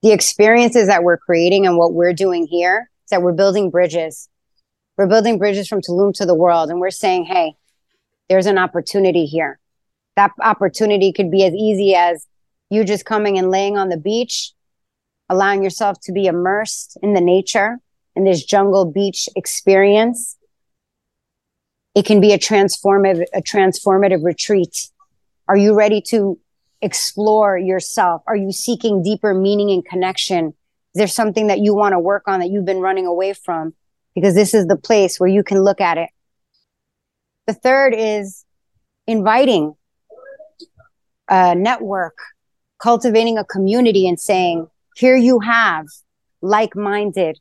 the 0.01 0.11
experiences 0.11 0.87
that 0.87 1.03
we're 1.03 1.17
creating 1.17 1.65
and 1.65 1.77
what 1.77 1.93
we're 1.93 2.13
doing 2.13 2.47
here 2.47 2.89
is 3.05 3.09
that 3.09 3.21
we're 3.21 3.33
building 3.33 3.69
bridges. 3.69 4.29
We're 4.97 5.07
building 5.07 5.37
bridges 5.37 5.67
from 5.67 5.81
Tulum 5.81 6.13
to 6.15 6.25
the 6.25 6.35
world. 6.35 6.69
And 6.69 6.79
we're 6.79 6.89
saying, 6.89 7.25
hey, 7.25 7.55
there's 8.29 8.45
an 8.45 8.57
opportunity 8.57 9.25
here. 9.25 9.59
That 10.15 10.31
opportunity 10.41 11.11
could 11.11 11.31
be 11.31 11.45
as 11.45 11.53
easy 11.53 11.95
as 11.95 12.27
you 12.69 12.83
just 12.83 13.05
coming 13.05 13.37
and 13.37 13.49
laying 13.49 13.77
on 13.77 13.89
the 13.89 13.97
beach, 13.97 14.53
allowing 15.29 15.63
yourself 15.63 15.99
to 16.03 16.11
be 16.11 16.27
immersed 16.27 16.97
in 17.01 17.13
the 17.13 17.21
nature 17.21 17.79
in 18.15 18.23
this 18.23 18.43
jungle 18.43 18.85
beach 18.85 19.27
experience. 19.35 20.37
It 21.95 22.05
can 22.05 22.21
be 22.21 22.33
a 22.33 22.37
transformative, 22.37 23.25
a 23.33 23.41
transformative 23.41 24.23
retreat. 24.23 24.89
Are 25.49 25.57
you 25.57 25.73
ready 25.73 25.99
to 26.09 26.39
explore 26.79 27.57
yourself? 27.57 28.21
Are 28.27 28.35
you 28.35 28.51
seeking 28.51 29.01
deeper 29.01 29.33
meaning 29.33 29.71
and 29.71 29.83
connection? 29.83 30.49
Is 30.93 30.99
there 30.99 31.07
something 31.07 31.47
that 31.47 31.57
you 31.57 31.73
want 31.73 31.93
to 31.93 31.99
work 31.99 32.27
on 32.27 32.39
that 32.39 32.51
you've 32.51 32.65
been 32.65 32.81
running 32.81 33.07
away 33.07 33.33
from? 33.33 33.73
Because 34.13 34.35
this 34.35 34.53
is 34.53 34.67
the 34.67 34.75
place 34.77 35.19
where 35.19 35.27
you 35.27 35.43
can 35.43 35.63
look 35.63 35.81
at 35.81 35.97
it. 35.97 36.11
The 37.47 37.55
third 37.55 37.95
is 37.97 38.45
inviting 39.07 39.73
a 41.27 41.55
network, 41.55 42.17
cultivating 42.79 43.39
a 43.39 43.43
community 43.43 44.07
and 44.07 44.19
saying, 44.19 44.67
here 44.95 45.15
you 45.15 45.39
have 45.39 45.87
like 46.41 46.75
minded. 46.75 47.39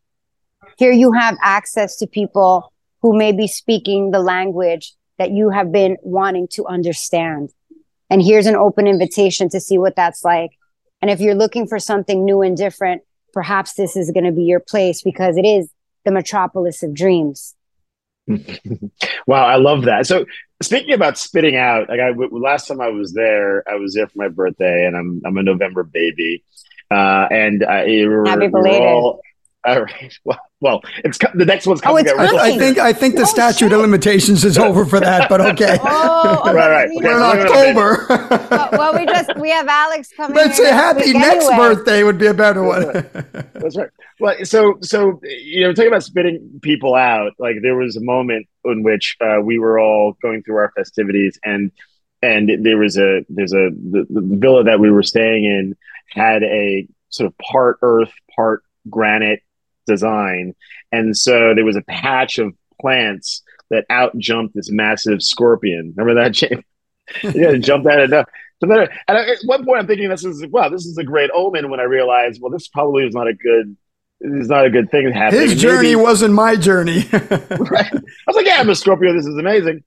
Here 0.79 0.93
you 0.93 1.13
have 1.13 1.37
access 1.43 1.97
to 1.97 2.07
people 2.07 2.73
who 3.03 3.15
may 3.19 3.33
be 3.33 3.47
speaking 3.47 4.13
the 4.13 4.21
language 4.21 4.95
that 5.19 5.31
you 5.31 5.51
have 5.51 5.71
been 5.73 5.99
wanting 6.03 6.49
to 6.53 6.67
understand. 6.67 7.51
And 8.11 8.23
here's 8.23 8.47
an 8.47 8.57
open 8.57 8.87
invitation 8.87 9.49
to 9.51 9.61
see 9.61 9.79
what 9.79 9.97
that's 9.97 10.25
like. 10.25 10.51
And 11.01 11.11
if 11.11 11.21
you're 11.21 11.35
looking 11.35 11.67
for 11.67 11.79
something 11.79 12.25
new 12.25 12.43
and 12.43 12.57
different, 12.57 13.03
perhaps 13.33 13.75
this 13.75 13.97
is 13.97 14.11
going 14.11 14.25
to 14.25 14.33
be 14.33 14.43
your 14.43 14.61
place 14.61 15.03
because 15.03 15.37
it 15.37 15.45
is 15.45 15.71
the 16.05 16.11
metropolis 16.11 16.83
of 16.83 16.95
dreams. 16.95 17.55
wow, 19.27 19.47
I 19.47 19.57
love 19.57 19.85
that. 19.85 20.07
So 20.07 20.27
speaking 20.63 20.93
about 20.93 21.19
spitting 21.19 21.57
out, 21.57 21.89
like 21.89 22.01
I 22.01 22.11
last 22.31 22.69
time 22.69 22.81
I 22.81 22.89
was 22.89 23.13
there, 23.13 23.69
I 23.69 23.77
was 23.77 23.95
there 23.95 24.07
for 24.07 24.19
my 24.19 24.29
birthday, 24.29 24.87
and 24.87 24.97
I'm 24.97 25.23
I'm 25.25 25.39
a 25.39 25.43
November 25.43 25.83
baby, 25.83 26.45
uh, 26.91 27.27
and 27.31 27.65
I, 27.65 27.87
happy 28.27 28.49
belated. 28.49 28.83
All, 28.83 29.23
all 29.65 29.83
right. 29.83 30.15
Well, 30.25 30.39
well, 30.61 30.81
it's 31.05 31.19
the 31.35 31.45
next 31.45 31.67
one's 31.67 31.81
coming. 31.81 32.05
Oh, 32.09 32.17
I, 32.19 32.49
I, 32.49 32.59
think 32.59 32.79
I 32.79 32.93
think 32.93 33.15
the 33.15 33.23
oh, 33.23 33.25
statute 33.25 33.67
shit. 33.67 33.73
of 33.73 33.81
limitations 33.81 34.45
is 34.45 34.59
over 34.59 34.85
for 34.85 34.99
that, 34.99 35.29
but 35.29 35.41
okay. 35.53 35.79
oh, 35.81 36.41
okay. 36.41 36.53
right, 36.53 36.71
right. 36.71 36.91
We're 36.93 37.17
in 37.17 37.23
October. 37.23 38.07
well, 38.51 38.69
well, 38.73 38.99
we 38.99 39.07
just 39.07 39.37
we 39.37 39.51
have 39.51 39.69
Alex 39.69 40.11
coming. 40.17 40.37
Let's 40.37 40.57
say 40.57 40.71
happy 40.71 41.13
next 41.13 41.47
anyway. 41.47 41.57
birthday 41.57 42.03
would 42.03 42.19
be 42.19 42.27
a 42.27 42.35
better 42.35 42.65
one. 42.65 42.93
That's 43.55 43.77
right. 43.77 43.89
Well, 44.19 44.45
so 44.45 44.79
so 44.83 45.21
you 45.23 45.63
know, 45.63 45.73
talking 45.73 45.89
about 45.89 46.03
spitting 46.03 46.59
people 46.61 46.97
out, 46.97 47.33
like 47.39 47.57
there 47.63 47.77
was 47.77 47.97
a 47.97 48.03
moment 48.03 48.49
in 48.65 48.83
which 48.83 49.17
uh, 49.21 49.41
we 49.41 49.61
were 49.61 49.79
all 49.79 50.17
going 50.21 50.43
through 50.43 50.57
our 50.57 50.73
festivities, 50.77 51.39
and 51.45 51.71
and 52.21 52.51
there 52.65 52.79
was 52.79 52.99
a 52.99 53.25
there's 53.29 53.53
a 53.53 53.71
the, 53.71 54.07
the 54.11 54.37
villa 54.37 54.65
that 54.65 54.81
we 54.81 54.91
were 54.91 55.05
staying 55.05 55.45
in 55.45 55.77
had 56.11 56.43
a 56.43 56.89
sort 57.11 57.29
of 57.29 57.39
part 57.39 57.79
earth, 57.83 58.13
part 58.35 58.65
granite 58.91 59.43
design. 59.89 60.55
And 60.93 61.17
so 61.17 61.55
there 61.55 61.65
was 61.65 61.77
a 61.77 61.83
patch 61.83 62.39
of 62.39 62.55
plants 62.81 63.43
that 63.71 63.85
out 63.91 64.17
jumped 64.17 64.55
this 64.55 64.71
massive 64.71 65.23
scorpion. 65.23 65.95
Remember 65.97 66.23
that, 66.23 66.33
James? 66.33 66.65
yeah, 67.35 67.55
jumped 67.57 67.87
out 67.87 68.01
of 68.01 68.11
enough. 68.11 68.29
And 68.61 68.73
at 69.19 69.39
one 69.45 69.65
point, 69.65 69.81
I'm 69.81 69.87
thinking 69.87 70.09
this 70.09 70.25
is 70.25 70.45
wow, 70.49 70.69
this 70.69 70.85
is 70.85 70.99
a 70.99 71.05
great 71.05 71.31
omen. 71.35 71.71
When 71.71 71.81
I 71.81 71.85
realized, 71.85 72.41
well, 72.41 72.51
this 72.51 72.69
probably 72.69 73.07
is 73.07 73.15
not 73.15 73.29
a 73.29 73.35
good 73.35 73.77
is 74.21 74.49
not 74.49 74.67
a 74.67 74.71
good 74.71 74.91
thing 74.91 75.11
happening. 75.13 75.43
His 75.43 75.61
journey 75.61 75.91
Maybe, 75.91 75.97
wasn't 75.97 76.35
my 76.35 76.57
journey. 76.57 77.05
right. 77.13 77.93
I 77.93 78.01
was 78.27 78.37
like, 78.37 78.47
yeah, 78.47 78.57
I'm 78.59 78.69
a 78.69 78.75
Scorpio. 78.75 79.13
This 79.13 79.27
is 79.27 79.37
amazing. 79.37 79.85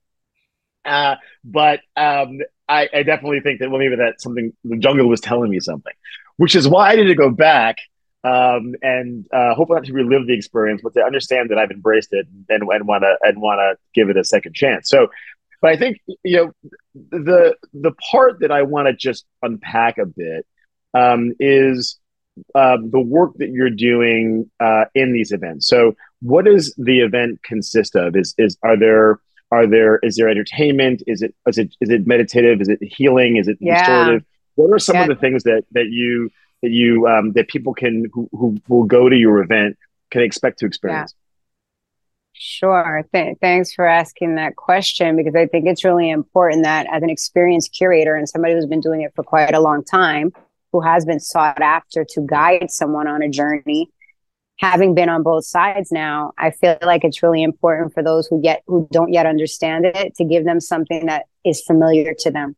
Uh, 0.84 1.16
but 1.44 1.80
um, 1.96 2.38
I, 2.68 2.88
I, 2.92 3.02
definitely 3.04 3.40
think 3.40 3.60
that 3.60 3.70
well, 3.70 3.78
maybe 3.78 3.96
that 3.96 4.20
something 4.20 4.52
the 4.64 4.78
jungle 4.78 5.08
was 5.08 5.20
telling 5.20 5.48
me 5.48 5.60
something, 5.60 5.92
which 6.38 6.56
is 6.56 6.66
why 6.66 6.90
I 6.90 6.96
need 6.96 7.04
to 7.04 7.14
go 7.14 7.30
back 7.30 7.76
um, 8.24 8.74
and 8.82 9.26
uh, 9.32 9.54
hopefully 9.54 9.76
not 9.80 9.86
to 9.86 9.92
relive 9.92 10.26
the 10.26 10.34
experience, 10.34 10.80
but 10.82 10.94
to 10.94 11.02
understand 11.02 11.50
that 11.50 11.58
I've 11.58 11.70
embraced 11.70 12.12
it 12.12 12.26
and 12.48 12.62
and 12.62 12.86
want 12.86 13.02
to 13.02 13.16
and 13.22 13.40
want 13.40 13.58
to 13.58 13.76
give 13.94 14.10
it 14.10 14.16
a 14.16 14.24
second 14.24 14.54
chance. 14.54 14.88
So, 14.88 15.08
but 15.60 15.72
I 15.72 15.76
think 15.76 15.98
you 16.22 16.36
know 16.36 16.52
the 17.10 17.56
the 17.72 17.92
part 18.10 18.40
that 18.40 18.52
I 18.52 18.62
want 18.62 18.86
to 18.86 18.94
just 18.94 19.24
unpack 19.42 19.98
a 19.98 20.06
bit 20.06 20.46
um, 20.94 21.34
is 21.40 21.98
uh, 22.54 22.78
the 22.82 23.00
work 23.00 23.32
that 23.36 23.50
you're 23.50 23.70
doing 23.70 24.50
uh, 24.60 24.84
in 24.94 25.12
these 25.12 25.32
events. 25.32 25.66
So, 25.66 25.96
what 26.20 26.44
does 26.44 26.74
the 26.78 27.00
event 27.00 27.42
consist 27.42 27.96
of? 27.96 28.14
Is 28.16 28.34
is 28.38 28.56
are 28.62 28.78
there 28.78 29.20
are 29.50 29.66
there 29.66 29.98
is 29.98 30.16
there 30.16 30.28
entertainment? 30.28 31.02
Is 31.06 31.22
it 31.22 31.34
is 31.46 31.58
it 31.58 31.74
is 31.80 31.90
it 31.90 32.06
meditative? 32.06 32.60
Is 32.60 32.68
it 32.68 32.78
healing? 32.82 33.36
Is 33.36 33.48
it 33.48 33.58
yeah. 33.60 33.80
restorative? 33.80 34.24
What 34.54 34.72
are 34.72 34.78
some 34.78 34.96
yeah. 34.96 35.02
of 35.02 35.08
the 35.08 35.16
things 35.16 35.42
that 35.42 35.64
that 35.72 35.86
you 35.88 36.30
that 36.62 36.70
you 36.70 37.06
um, 37.06 37.32
that 37.32 37.48
people 37.48 37.74
can 37.74 38.06
who, 38.12 38.28
who 38.32 38.56
will 38.68 38.84
go 38.84 39.08
to 39.08 39.16
your 39.16 39.42
event 39.42 39.76
can 40.10 40.22
expect 40.22 40.58
to 40.60 40.66
experience? 40.66 41.14
Yeah. 41.14 41.18
Sure. 42.34 43.04
Th- 43.12 43.36
thanks 43.40 43.72
for 43.72 43.86
asking 43.86 44.36
that 44.36 44.56
question 44.56 45.16
because 45.16 45.34
I 45.34 45.46
think 45.46 45.66
it's 45.66 45.84
really 45.84 46.10
important 46.10 46.64
that 46.64 46.86
as 46.90 47.02
an 47.02 47.10
experienced 47.10 47.72
curator 47.72 48.14
and 48.16 48.28
somebody 48.28 48.54
who's 48.54 48.66
been 48.66 48.80
doing 48.80 49.02
it 49.02 49.12
for 49.14 49.22
quite 49.22 49.54
a 49.54 49.60
long 49.60 49.84
time, 49.84 50.32
who 50.72 50.80
has 50.80 51.04
been 51.04 51.20
sought 51.20 51.60
after 51.60 52.04
to 52.04 52.20
guide 52.22 52.70
someone 52.70 53.06
on 53.06 53.22
a 53.22 53.28
journey, 53.28 53.90
having 54.58 54.94
been 54.94 55.08
on 55.08 55.22
both 55.22 55.44
sides 55.44 55.92
now, 55.92 56.32
I 56.38 56.50
feel 56.50 56.78
like 56.82 57.04
it's 57.04 57.22
really 57.22 57.42
important 57.42 57.92
for 57.92 58.02
those 58.02 58.26
who 58.26 58.40
yet 58.42 58.62
who 58.66 58.88
don't 58.90 59.12
yet 59.12 59.26
understand 59.26 59.84
it 59.84 60.14
to 60.16 60.24
give 60.24 60.44
them 60.44 60.60
something 60.60 61.06
that 61.06 61.26
is 61.44 61.60
familiar 61.60 62.14
to 62.20 62.30
them. 62.30 62.56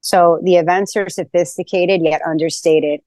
So 0.00 0.40
the 0.42 0.56
events 0.56 0.96
are 0.96 1.08
sophisticated 1.08 2.02
yet 2.02 2.20
understated. 2.26 3.00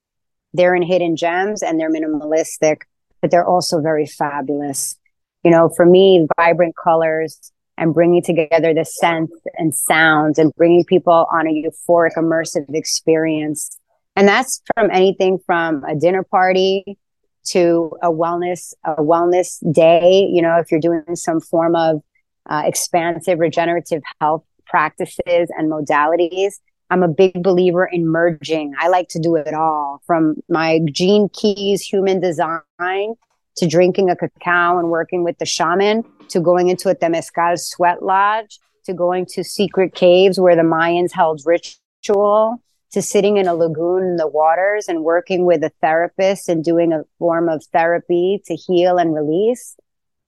They're 0.53 0.75
in 0.75 0.81
hidden 0.81 1.15
gems 1.15 1.61
and 1.61 1.79
they're 1.79 1.91
minimalistic, 1.91 2.81
but 3.21 3.31
they're 3.31 3.45
also 3.45 3.81
very 3.81 4.05
fabulous. 4.05 4.97
You 5.43 5.51
know, 5.51 5.69
for 5.75 5.85
me, 5.85 6.27
vibrant 6.37 6.75
colors 6.81 7.51
and 7.77 7.93
bringing 7.93 8.23
together 8.23 8.73
the 8.73 8.85
scents 8.85 9.33
and 9.55 9.73
sounds 9.73 10.39
and 10.39 10.51
bringing 10.55 10.83
people 10.83 11.27
on 11.31 11.47
a 11.47 11.51
euphoric, 11.51 12.15
immersive 12.17 12.73
experience 12.73 13.77
and 14.17 14.27
that's 14.27 14.61
from 14.73 14.89
anything 14.91 15.37
from 15.45 15.83
a 15.85 15.95
dinner 15.95 16.23
party 16.23 16.97
to 17.45 17.91
a 18.01 18.11
wellness 18.11 18.73
a 18.83 18.95
wellness 18.95 19.59
day 19.71 20.27
you 20.29 20.41
know 20.41 20.57
if 20.57 20.69
you're 20.69 20.81
doing 20.81 21.03
some 21.15 21.39
form 21.39 21.75
of 21.75 22.01
uh, 22.49 22.63
expansive 22.65 23.39
regenerative 23.39 24.01
health 24.19 24.43
practices 24.65 25.49
and 25.57 25.71
modalities 25.71 26.55
i'm 26.89 27.03
a 27.03 27.08
big 27.08 27.41
believer 27.44 27.86
in 27.86 28.08
merging 28.08 28.74
i 28.79 28.88
like 28.88 29.08
to 29.08 29.20
do 29.20 29.36
it 29.36 29.53
all 29.53 30.01
from 30.06 30.36
my 30.50 30.79
gene 30.91 31.29
keys 31.29 31.82
human 31.82 32.20
design 32.20 33.15
to 33.56 33.67
drinking 33.67 34.10
a 34.10 34.15
cacao 34.15 34.77
and 34.77 34.89
working 34.89 35.24
with 35.24 35.38
the 35.39 35.46
shaman 35.46 36.03
to 36.29 36.39
going 36.39 36.70
into 36.70 36.89
a 36.89 36.96
temescal 36.96 37.58
sweat 37.60 38.03
lodge 38.03 38.60
to 38.86 38.94
going 38.94 39.25
to 39.25 39.44
secret 39.44 39.94
caves 39.94 40.39
where 40.39 40.56
the 40.56 40.62
mayans 40.62 41.12
held 41.12 41.41
ritual 41.46 42.62
to 42.91 43.01
sitting 43.01 43.38
in 43.38 43.48
a 43.48 43.53
lagoon 43.53 44.03
in 44.03 44.15
the 44.15 44.27
waters 44.27 44.88
and 44.88 45.03
working 45.03 45.46
with 45.46 45.63
a 45.63 45.72
therapist 45.82 46.50
and 46.50 46.63
doing 46.63 46.94
a 46.94 47.03
form 47.20 47.50
of 47.50 47.63
therapy 47.65 48.41
to 48.46 48.56
heal 48.56 48.98
and 48.98 49.13
release. 49.13 49.75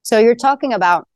So 0.04 0.20
you're 0.20 0.36
talking 0.36 0.74
about 0.74 1.08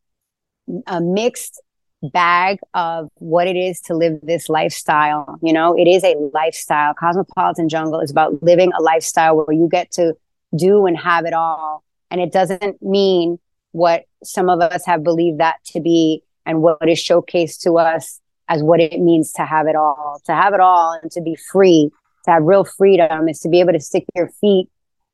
a 0.88 1.02
mixed 1.02 1.62
bag 2.04 2.60
of 2.74 3.10
what 3.16 3.48
it 3.48 3.56
is 3.56 3.80
to 3.82 3.96
live 3.96 4.20
this 4.24 4.50
lifestyle. 4.50 5.38
You 5.42 5.54
know, 5.54 5.76
it 5.78 5.88
is 5.88 6.04
a 6.04 6.16
lifestyle. 6.34 6.94
Cosmopolitan 6.94 7.70
Jungle 7.70 8.00
is 8.02 8.12
about 8.12 8.44
living 8.44 8.72
a 8.78 8.82
lifestyle 8.82 9.38
where 9.38 9.54
you 9.54 9.70
get 9.72 9.92
to 9.94 10.16
do 10.56 10.86
and 10.86 10.98
have 10.98 11.26
it 11.26 11.34
all. 11.34 11.84
And 12.12 12.22
it 12.22 12.32
doesn't 12.32 12.82
mean 12.82 13.40
what 13.72 14.06
some 14.24 14.50
of 14.50 14.62
us 14.62 14.86
have 14.86 15.04
believed 15.04 15.40
that 15.40 15.64
to 15.66 15.80
be 15.80 16.24
and 16.46 16.62
what 16.62 16.88
is 16.88 17.00
showcased 17.00 17.62
to 17.62 17.78
us 17.78 18.20
as 18.50 18.62
what 18.62 18.80
it 18.80 19.00
means 19.00 19.32
to 19.34 19.46
have 19.46 19.68
it 19.68 19.76
all. 19.76 20.22
To 20.26 20.34
have 20.34 20.54
it 20.54 20.60
all 20.60 21.00
and 21.02 21.12
to 21.12 21.22
be 21.22 21.36
free, 21.36 21.90
to 22.26 22.32
have 22.32 22.44
real 22.44 22.66
freedom 22.66 23.30
is 23.30 23.40
to 23.40 23.50
be 23.50 23.60
able 23.60 23.74
to 23.74 23.80
stick 23.80 24.06
your 24.14 24.30
feet 24.42 24.70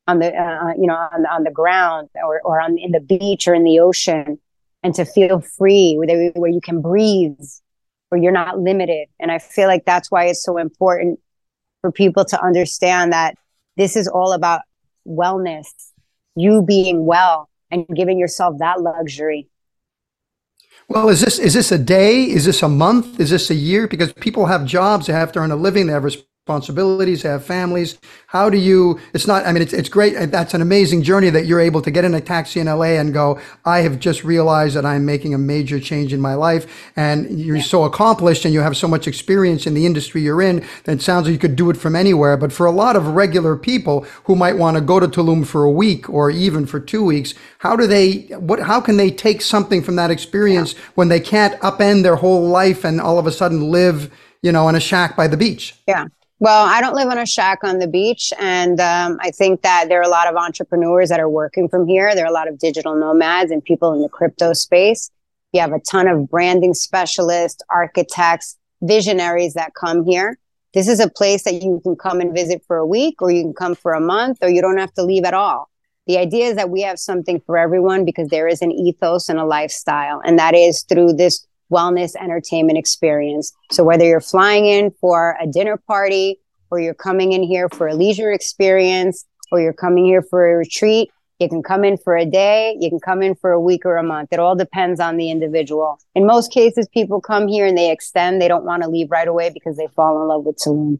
on 0.07 0.19
the 0.19 0.35
uh, 0.35 0.73
you 0.77 0.87
know 0.87 0.95
on, 0.95 1.25
on 1.27 1.43
the 1.43 1.51
ground 1.51 2.09
or 2.15 2.41
or 2.43 2.59
on 2.59 2.77
in 2.79 2.91
the 2.91 2.99
beach 2.99 3.47
or 3.47 3.53
in 3.53 3.63
the 3.63 3.79
ocean 3.79 4.39
and 4.83 4.95
to 4.95 5.05
feel 5.05 5.41
free 5.41 5.95
where, 5.95 6.31
where 6.31 6.51
you 6.51 6.61
can 6.61 6.81
breathe 6.81 7.37
where 8.09 8.21
you're 8.21 8.31
not 8.31 8.59
limited 8.59 9.07
and 9.19 9.31
i 9.31 9.39
feel 9.39 9.67
like 9.67 9.85
that's 9.85 10.09
why 10.11 10.25
it's 10.25 10.43
so 10.43 10.57
important 10.57 11.19
for 11.81 11.91
people 11.91 12.25
to 12.25 12.41
understand 12.43 13.13
that 13.13 13.35
this 13.77 13.95
is 13.95 14.07
all 14.07 14.33
about 14.33 14.61
wellness 15.07 15.67
you 16.35 16.61
being 16.61 17.05
well 17.05 17.49
and 17.71 17.85
giving 17.95 18.19
yourself 18.19 18.57
that 18.59 18.81
luxury 18.81 19.47
well, 20.87 21.09
is 21.09 21.21
this 21.21 21.37
is 21.37 21.53
this 21.53 21.71
a 21.71 21.77
day? 21.77 22.23
Is 22.23 22.45
this 22.45 22.63
a 22.63 22.67
month? 22.67 23.19
Is 23.19 23.29
this 23.29 23.51
a 23.51 23.55
year? 23.55 23.87
Because 23.87 24.11
people 24.11 24.47
have 24.47 24.65
jobs, 24.65 25.05
they 25.05 25.13
have 25.13 25.31
to 25.33 25.39
earn 25.39 25.51
a 25.51 25.55
living, 25.55 25.85
they 25.85 25.93
have 25.93 26.03
responsibilities, 26.49 27.21
they 27.21 27.29
have 27.29 27.45
families. 27.45 27.99
How 28.25 28.49
do 28.49 28.57
you? 28.57 28.99
It's 29.13 29.27
not. 29.27 29.45
I 29.45 29.51
mean, 29.51 29.61
it's 29.61 29.73
it's 29.73 29.89
great. 29.89 30.31
That's 30.31 30.55
an 30.55 30.61
amazing 30.61 31.03
journey 31.03 31.29
that 31.29 31.45
you're 31.45 31.59
able 31.59 31.81
to 31.83 31.91
get 31.91 32.05
in 32.05 32.15
a 32.15 32.21
taxi 32.21 32.59
in 32.59 32.65
LA 32.65 32.97
and 32.97 33.13
go. 33.13 33.39
I 33.65 33.81
have 33.81 33.99
just 33.99 34.23
realized 34.23 34.75
that 34.75 34.83
I'm 34.83 35.05
making 35.05 35.35
a 35.35 35.37
major 35.37 35.79
change 35.79 36.11
in 36.11 36.19
my 36.19 36.33
life, 36.33 36.65
and 36.95 37.39
you're 37.39 37.57
yeah. 37.57 37.61
so 37.61 37.83
accomplished 37.83 38.45
and 38.45 38.53
you 38.53 38.61
have 38.61 38.75
so 38.75 38.87
much 38.87 39.07
experience 39.07 39.67
in 39.67 39.75
the 39.75 39.85
industry 39.85 40.21
you're 40.21 40.41
in 40.41 40.65
that 40.85 40.93
it 40.93 41.01
sounds 41.03 41.25
like 41.25 41.33
you 41.33 41.39
could 41.39 41.55
do 41.55 41.69
it 41.69 41.77
from 41.77 41.95
anywhere. 41.95 42.35
But 42.35 42.51
for 42.51 42.65
a 42.65 42.71
lot 42.71 42.95
of 42.95 43.05
regular 43.09 43.55
people 43.55 44.07
who 44.23 44.35
might 44.35 44.57
want 44.57 44.75
to 44.75 44.81
go 44.81 44.99
to 44.99 45.07
Tulum 45.07 45.45
for 45.45 45.63
a 45.63 45.71
week 45.71 46.09
or 46.09 46.31
even 46.31 46.65
for 46.65 46.79
two 46.79 47.03
weeks, 47.03 47.35
how 47.59 47.75
do 47.75 47.85
they? 47.85 48.21
What? 48.39 48.59
How 48.59 48.81
can 48.81 48.97
they 48.97 49.11
take 49.11 49.43
something 49.43 49.83
from 49.83 49.97
that 49.97 50.09
experience 50.09 50.73
yeah. 50.73 50.79
when 50.95 51.09
they 51.09 51.19
can't 51.19 51.59
upend 51.61 52.01
their 52.01 52.15
whole 52.15 52.47
life 52.47 52.83
and 52.83 52.99
all 52.99 53.19
of 53.19 53.27
a 53.27 53.31
sudden 53.31 53.69
live? 53.69 54.11
you 54.41 54.51
know, 54.51 54.69
in 54.69 54.75
a 54.75 54.79
shack 54.79 55.15
by 55.15 55.27
the 55.27 55.37
beach. 55.37 55.75
Yeah. 55.87 56.05
Well, 56.41 56.65
I 56.65 56.79
don't 56.79 56.95
live 56.95 57.09
on 57.09 57.17
a 57.17 57.25
shack 57.25 57.65
on 57.65 57.79
the 57.79 57.87
beach. 57.87 58.31
And 58.39 58.79
um, 58.79 59.17
I 59.21 59.31
think 59.31 59.61
that 59.61 59.89
there 59.89 59.99
are 59.99 60.03
a 60.03 60.09
lot 60.09 60.27
of 60.27 60.37
entrepreneurs 60.37 61.09
that 61.09 61.19
are 61.19 61.29
working 61.29 61.67
from 61.67 61.85
here. 61.85 62.15
There 62.15 62.23
are 62.23 62.29
a 62.29 62.33
lot 62.33 62.47
of 62.47 62.57
digital 62.57 62.95
nomads 62.95 63.51
and 63.51 63.61
people 63.63 63.91
in 63.93 64.01
the 64.01 64.07
crypto 64.07 64.53
space. 64.53 65.11
You 65.51 65.59
have 65.59 65.73
a 65.73 65.79
ton 65.79 66.07
of 66.07 66.29
branding 66.29 66.73
specialists, 66.73 67.61
architects, 67.69 68.57
visionaries 68.81 69.53
that 69.55 69.73
come 69.73 70.05
here. 70.05 70.37
This 70.73 70.87
is 70.87 71.01
a 71.01 71.09
place 71.09 71.43
that 71.43 71.55
you 71.55 71.81
can 71.83 71.97
come 71.97 72.21
and 72.21 72.33
visit 72.33 72.63
for 72.67 72.77
a 72.77 72.85
week, 72.85 73.21
or 73.21 73.31
you 73.31 73.41
can 73.41 73.53
come 73.53 73.75
for 73.75 73.93
a 73.93 73.99
month, 73.99 74.37
or 74.41 74.49
you 74.49 74.61
don't 74.61 74.77
have 74.77 74.93
to 74.93 75.03
leave 75.03 75.25
at 75.25 75.33
all. 75.33 75.69
The 76.05 76.19
idea 76.19 76.45
is 76.45 76.55
that 76.55 76.69
we 76.69 76.81
have 76.83 76.99
something 76.99 77.41
for 77.41 77.57
everyone 77.57 78.05
because 78.05 78.29
there 78.29 78.47
is 78.47 78.61
an 78.61 78.71
ethos 78.71 79.27
and 79.27 79.39
a 79.39 79.45
lifestyle, 79.45 80.21
and 80.23 80.37
that 80.37 80.53
is 80.53 80.83
through 80.83 81.13
this 81.13 81.45
wellness 81.71 82.15
entertainment 82.15 82.77
experience. 82.77 83.53
So 83.71 83.83
whether 83.83 84.05
you're 84.05 84.21
flying 84.21 84.65
in 84.65 84.91
for 85.01 85.37
a 85.41 85.47
dinner 85.47 85.77
party 85.77 86.39
or 86.71 86.79
you're 86.79 86.93
coming 86.93 87.31
in 87.31 87.43
here 87.43 87.69
for 87.69 87.87
a 87.87 87.95
leisure 87.95 88.31
experience 88.31 89.25
or 89.51 89.61
you're 89.61 89.73
coming 89.73 90.05
here 90.05 90.21
for 90.21 90.51
a 90.51 90.57
retreat, 90.57 91.09
you 91.39 91.47
can 91.47 91.63
come 91.63 91.85
in 91.85 91.97
for 91.97 92.17
a 92.17 92.25
day, 92.25 92.75
you 92.79 92.89
can 92.89 92.99
come 92.99 93.21
in 93.21 93.33
for 93.33 93.51
a 93.51 93.61
week 93.61 93.85
or 93.85 93.95
a 93.95 94.03
month. 94.03 94.29
It 94.33 94.39
all 94.39 94.55
depends 94.55 94.99
on 94.99 95.15
the 95.15 95.31
individual. 95.31 95.97
In 96.13 96.25
most 96.25 96.51
cases, 96.51 96.87
people 96.93 97.21
come 97.21 97.47
here 97.47 97.65
and 97.65 97.77
they 97.77 97.91
extend. 97.91 98.41
They 98.41 98.49
don't 98.49 98.65
want 98.65 98.83
to 98.83 98.89
leave 98.89 99.09
right 99.09 99.27
away 99.27 99.49
because 99.49 99.77
they 99.77 99.87
fall 99.95 100.21
in 100.21 100.27
love 100.27 100.43
with 100.43 100.57
Tulum. 100.57 100.99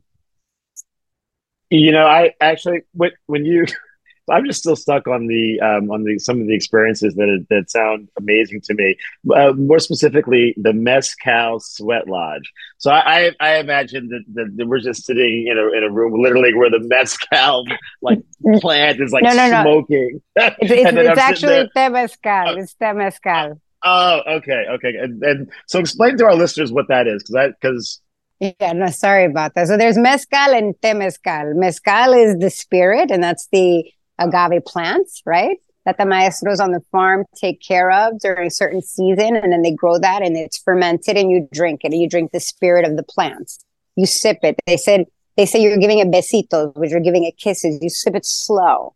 You 1.70 1.92
know, 1.92 2.08
I 2.08 2.34
actually 2.40 2.82
when 2.94 3.12
when 3.28 3.46
you 3.46 3.66
I'm 4.32 4.46
just 4.46 4.60
still 4.60 4.76
stuck 4.76 5.08
on 5.08 5.28
the 5.28 5.60
um, 5.62 5.92
on 5.92 6.04
the 6.04 6.20
some 6.20 6.42
of 6.42 6.48
the 6.48 6.56
experiences 6.56 7.16
that 7.16 7.46
that 7.50 7.70
sound 7.70 8.10
amazing 8.18 8.62
to 8.62 8.74
me. 8.74 8.98
Uh, 9.36 9.54
more 9.54 9.80
specifically, 9.80 10.54
the 10.58 10.74
Mezcal 10.74 11.60
Sweat 11.60 12.08
Lodge. 12.08 12.52
So 12.78 12.92
I 12.92 13.20
I, 13.20 13.32
I 13.40 13.58
imagine 13.58 14.10
that, 14.10 14.56
that, 14.58 14.68
we're 14.68 14.80
just 14.80 15.06
sitting 15.06 15.48
in 15.48 15.58
a 15.58 15.78
in 15.78 15.84
a 15.84 15.92
room 15.92 16.22
literally 16.22 16.54
where 16.54 16.70
the 16.70 16.80
mezcal 16.80 17.66
like 18.02 18.20
plant 18.62 19.02
is 19.02 19.12
like 19.12 19.24
no, 19.24 19.34
no, 19.34 19.62
smoking. 19.62 20.22
No. 20.38 20.50
It's, 20.60 20.72
it's, 20.72 20.98
it's 20.98 21.20
actually 21.20 21.70
temescal. 21.76 22.58
It's 22.58 22.76
temescal. 22.76 23.60
Oh, 23.84 24.22
okay, 24.28 24.66
okay. 24.72 24.96
And, 24.98 25.24
and 25.24 25.52
so 25.68 25.80
explain 25.80 26.18
to 26.18 26.26
our 26.26 26.36
listeners 26.36 26.72
what 26.72 26.88
that 26.90 27.08
is, 27.08 27.24
because 27.24 27.34
that 27.34 27.54
because 27.60 28.02
yeah, 28.40 28.72
no, 28.72 28.88
sorry 28.88 29.26
about 29.26 29.56
that. 29.56 29.68
So 29.68 29.78
there's 29.78 29.98
mezcal 29.98 30.54
and 30.54 30.74
temescal. 30.82 31.56
Mezcal 31.56 32.14
is 32.14 32.38
the 32.38 32.50
spirit, 32.50 33.12
and 33.12 33.22
that's 33.22 33.48
the 33.52 33.84
agave 34.20 34.66
plants, 34.66 35.22
right? 35.26 35.58
That 35.86 35.98
the 35.98 36.06
maestros 36.06 36.60
on 36.60 36.72
the 36.72 36.82
farm 36.92 37.26
take 37.36 37.62
care 37.62 37.90
of 37.92 38.20
during 38.20 38.48
a 38.48 38.52
certain 38.52 38.82
season. 38.82 39.36
And 39.36 39.52
then 39.52 39.62
they 39.62 39.72
grow 39.72 39.98
that 39.98 40.22
and 40.22 40.38
it's 40.38 40.58
fermented 40.58 41.18
and 41.18 41.32
you 41.32 41.48
drink 41.52 41.82
it. 41.84 41.92
And 41.92 42.02
you 42.02 42.10
drink 42.10 42.32
the 42.32 42.40
spirit 42.40 42.86
of 42.86 42.96
the 42.98 43.04
plants. 43.04 43.64
You 43.96 44.06
sip 44.06 44.40
it. 44.44 44.60
They 44.68 44.78
said, 44.78 45.06
they 45.36 45.46
say 45.46 45.62
you're 45.62 45.78
giving 45.78 46.00
it 46.00 46.10
besitos, 46.10 46.76
which 46.76 46.92
you're 46.92 47.00
giving 47.00 47.24
it 47.24 47.38
kisses. 47.38 47.80
You 47.82 47.90
sip 47.90 48.16
it 48.16 48.26
slow. 48.26 48.94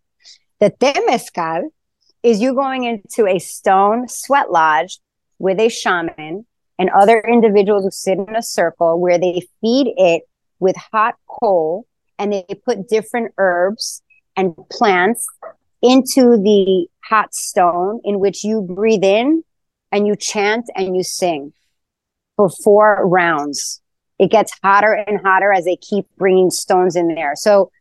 The 0.59 0.71
temescal 0.71 1.69
is 2.21 2.41
you 2.41 2.53
going 2.53 2.83
into 2.83 3.27
a 3.27 3.39
stone 3.39 4.07
sweat 4.07 4.51
lodge 4.51 4.99
with 5.39 5.59
a 5.59 5.69
shaman 5.69 6.45
and 6.79 6.89
other 6.89 7.19
individuals 7.19 7.83
who 7.83 7.91
sit 7.91 8.17
in 8.17 8.35
a 8.35 8.41
circle 8.41 8.99
where 8.99 9.17
they 9.17 9.47
feed 9.61 9.93
it 9.97 10.23
with 10.59 10.75
hot 10.75 11.15
coal 11.27 11.85
and 12.17 12.31
they 12.31 12.45
put 12.65 12.87
different 12.87 13.33
herbs 13.37 14.01
and 14.35 14.55
plants 14.71 15.27
into 15.81 16.37
the 16.37 16.87
hot 17.03 17.33
stone 17.33 17.99
in 18.03 18.19
which 18.19 18.43
you 18.43 18.61
breathe 18.61 19.03
in 19.03 19.43
and 19.91 20.07
you 20.07 20.15
chant 20.15 20.65
and 20.75 20.95
you 20.95 21.03
sing 21.03 21.53
for 22.35 22.49
four 22.49 23.07
rounds. 23.07 23.81
It 24.19 24.31
gets 24.31 24.57
hotter 24.63 24.93
and 24.93 25.19
hotter 25.19 25.51
as 25.51 25.65
they 25.65 25.75
keep 25.75 26.05
bringing 26.17 26.49
stones 26.49 26.95
in 26.95 27.13
there. 27.13 27.33
So 27.35 27.71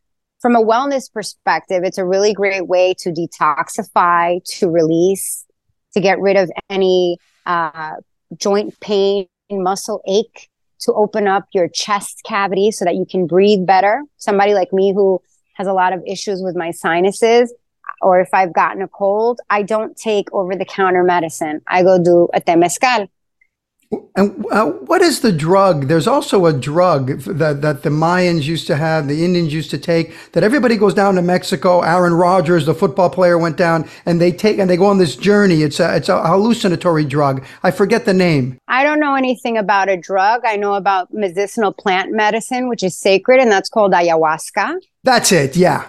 from 0.41 0.55
a 0.55 0.63
wellness 0.63 1.11
perspective, 1.11 1.83
it's 1.85 1.97
a 1.97 2.05
really 2.05 2.33
great 2.33 2.67
way 2.67 2.93
to 2.99 3.11
detoxify, 3.11 4.43
to 4.57 4.69
release, 4.69 5.45
to 5.93 6.01
get 6.01 6.19
rid 6.19 6.35
of 6.35 6.51
any 6.69 7.17
uh, 7.45 7.93
joint 8.35 8.77
pain, 8.81 9.27
muscle 9.49 10.01
ache, 10.05 10.49
to 10.81 10.91
open 10.93 11.27
up 11.27 11.45
your 11.53 11.69
chest 11.69 12.21
cavity 12.25 12.71
so 12.71 12.83
that 12.83 12.95
you 12.95 13.05
can 13.05 13.25
breathe 13.25 13.65
better. 13.65 14.03
Somebody 14.17 14.53
like 14.53 14.73
me 14.73 14.93
who 14.93 15.21
has 15.53 15.67
a 15.67 15.73
lot 15.73 15.93
of 15.93 16.03
issues 16.05 16.41
with 16.41 16.55
my 16.55 16.71
sinuses, 16.71 17.53
or 18.01 18.19
if 18.19 18.29
I've 18.33 18.53
gotten 18.53 18.81
a 18.81 18.87
cold, 18.87 19.39
I 19.49 19.63
don't 19.63 19.95
take 19.95 20.31
over 20.33 20.55
the 20.55 20.65
counter 20.65 21.03
medicine. 21.03 21.61
I 21.67 21.83
go 21.83 22.01
do 22.01 22.29
a 22.33 22.41
temescal. 22.41 23.07
And 24.15 24.45
uh, 24.51 24.65
what 24.65 25.01
is 25.01 25.21
the 25.21 25.31
drug? 25.31 25.87
There's 25.87 26.07
also 26.07 26.45
a 26.45 26.53
drug 26.53 27.07
that, 27.23 27.61
that 27.61 27.83
the 27.83 27.89
Mayans 27.89 28.43
used 28.43 28.67
to 28.67 28.75
have, 28.75 29.07
the 29.07 29.23
Indians 29.25 29.53
used 29.53 29.71
to 29.71 29.77
take, 29.77 30.13
that 30.33 30.43
everybody 30.43 30.77
goes 30.77 30.93
down 30.93 31.15
to 31.15 31.21
Mexico. 31.21 31.81
Aaron 31.81 32.13
Rodgers, 32.13 32.65
the 32.65 32.73
football 32.73 33.09
player, 33.09 33.37
went 33.37 33.57
down 33.57 33.89
and 34.05 34.21
they 34.21 34.31
take 34.31 34.59
and 34.59 34.69
they 34.69 34.77
go 34.77 34.85
on 34.85 34.97
this 34.97 35.15
journey. 35.15 35.63
It's 35.63 35.79
a, 35.79 35.95
it's 35.95 36.09
a 36.09 36.21
hallucinatory 36.21 37.05
drug. 37.05 37.43
I 37.63 37.71
forget 37.71 38.05
the 38.05 38.13
name. 38.13 38.57
I 38.67 38.83
don't 38.83 38.99
know 38.99 39.15
anything 39.15 39.57
about 39.57 39.89
a 39.89 39.97
drug. 39.97 40.41
I 40.45 40.55
know 40.55 40.75
about 40.75 41.13
medicinal 41.13 41.73
plant 41.73 42.11
medicine, 42.11 42.69
which 42.69 42.83
is 42.83 42.97
sacred, 42.97 43.39
and 43.39 43.51
that's 43.51 43.69
called 43.69 43.93
ayahuasca. 43.93 44.79
That's 45.03 45.31
it. 45.31 45.57
Yeah. 45.57 45.87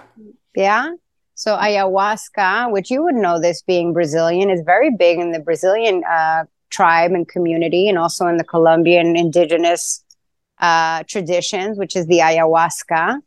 Yeah. 0.55 0.93
So 1.35 1.57
ayahuasca, 1.57 2.71
which 2.71 2.89
you 2.89 3.03
would 3.03 3.15
know 3.15 3.39
this 3.39 3.61
being 3.61 3.93
Brazilian, 3.93 4.49
is 4.49 4.61
very 4.65 4.89
big 4.89 5.19
in 5.19 5.31
the 5.31 5.39
Brazilian 5.39 6.01
uh, 6.09 6.45
tribe 6.69 7.11
and 7.11 7.27
community, 7.27 7.87
and 7.89 7.97
also 7.97 8.27
in 8.27 8.37
the 8.37 8.43
Colombian 8.43 9.15
indigenous 9.15 10.03
uh, 10.59 11.03
traditions, 11.07 11.77
which 11.77 11.95
is 11.95 12.07
the 12.07 12.19
ayahuasca. 12.19 13.19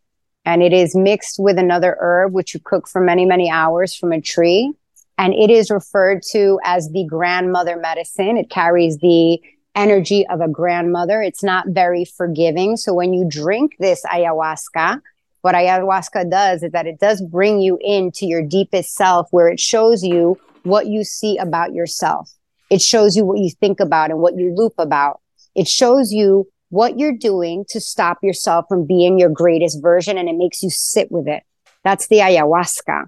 And 0.45 0.63
it 0.63 0.73
is 0.73 0.95
mixed 0.95 1.39
with 1.39 1.59
another 1.59 1.97
herb, 2.01 2.33
which 2.33 2.55
you 2.55 2.61
cook 2.61 2.89
for 2.89 3.01
many, 3.01 3.27
many 3.27 3.51
hours 3.51 3.95
from 3.95 4.13
a 4.13 4.21
tree. 4.21 4.73
And 5.19 5.35
it 5.35 5.51
is 5.51 5.71
referred 5.71 6.23
to 6.31 6.59
as 6.65 6.91
the 6.91 7.05
grandmother 7.05 7.77
medicine. 7.77 8.37
It 8.37 8.49
carries 8.49 8.99
the 8.99 9.41
energy 9.75 10.27
of 10.29 10.41
a 10.41 10.49
grandmother. 10.49 11.23
It's 11.23 11.43
not 11.43 11.69
very 11.69 12.05
forgiving. 12.05 12.77
So 12.77 12.95
when 12.95 13.13
you 13.13 13.29
drink 13.29 13.77
this 13.79 14.05
ayahuasca, 14.07 15.01
what 15.43 15.55
ayahuasca 15.55 16.31
does 16.31 16.63
is 16.63 16.73
that 16.73 16.87
it 16.87 16.99
does 16.99 17.23
bring 17.23 17.61
you 17.61 17.79
into 17.81 18.27
your 18.27 18.43
deepest 18.43 18.95
self 18.95 19.29
where 19.31 19.49
it 19.49 19.61
shows 19.61 20.03
you 20.03 20.39
what 20.63 20.87
you 20.87 21.05
see 21.05 21.37
about 21.39 21.75
yourself. 21.75 22.33
It 22.71 22.83
shows 22.83 23.17
you 23.17 23.25
what 23.25 23.39
you 23.39 23.51
think 23.51 23.81
about 23.81 24.11
and 24.11 24.21
what 24.21 24.37
you 24.37 24.55
loop 24.55 24.75
about. 24.79 25.21
It 25.55 25.69
shows 25.69 26.13
you 26.13 26.49
what 26.71 26.99
you're 26.99 27.17
doing 27.17 27.65
to 27.71 27.81
stop 27.81 28.19
yourself 28.23 28.67
from 28.69 28.87
being 28.87 29.19
your 29.19 29.31
greatest 29.31 29.83
version 29.83 30.19
and 30.19 30.29
it 30.29 30.37
makes 30.37 30.63
you 30.63 30.71
sit 30.71 31.11
with 31.11 31.27
it. 31.27 31.43
That's 31.83 32.09
the 32.09 32.19
ayahuasca. 32.19 33.07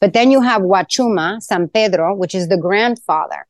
But 0.00 0.12
then 0.12 0.30
you 0.30 0.40
have 0.40 0.62
Huachuma, 0.62 1.42
San 1.42 1.68
Pedro, 1.68 2.14
which 2.14 2.34
is 2.34 2.48
the 2.48 2.56
grandfather. 2.56 3.46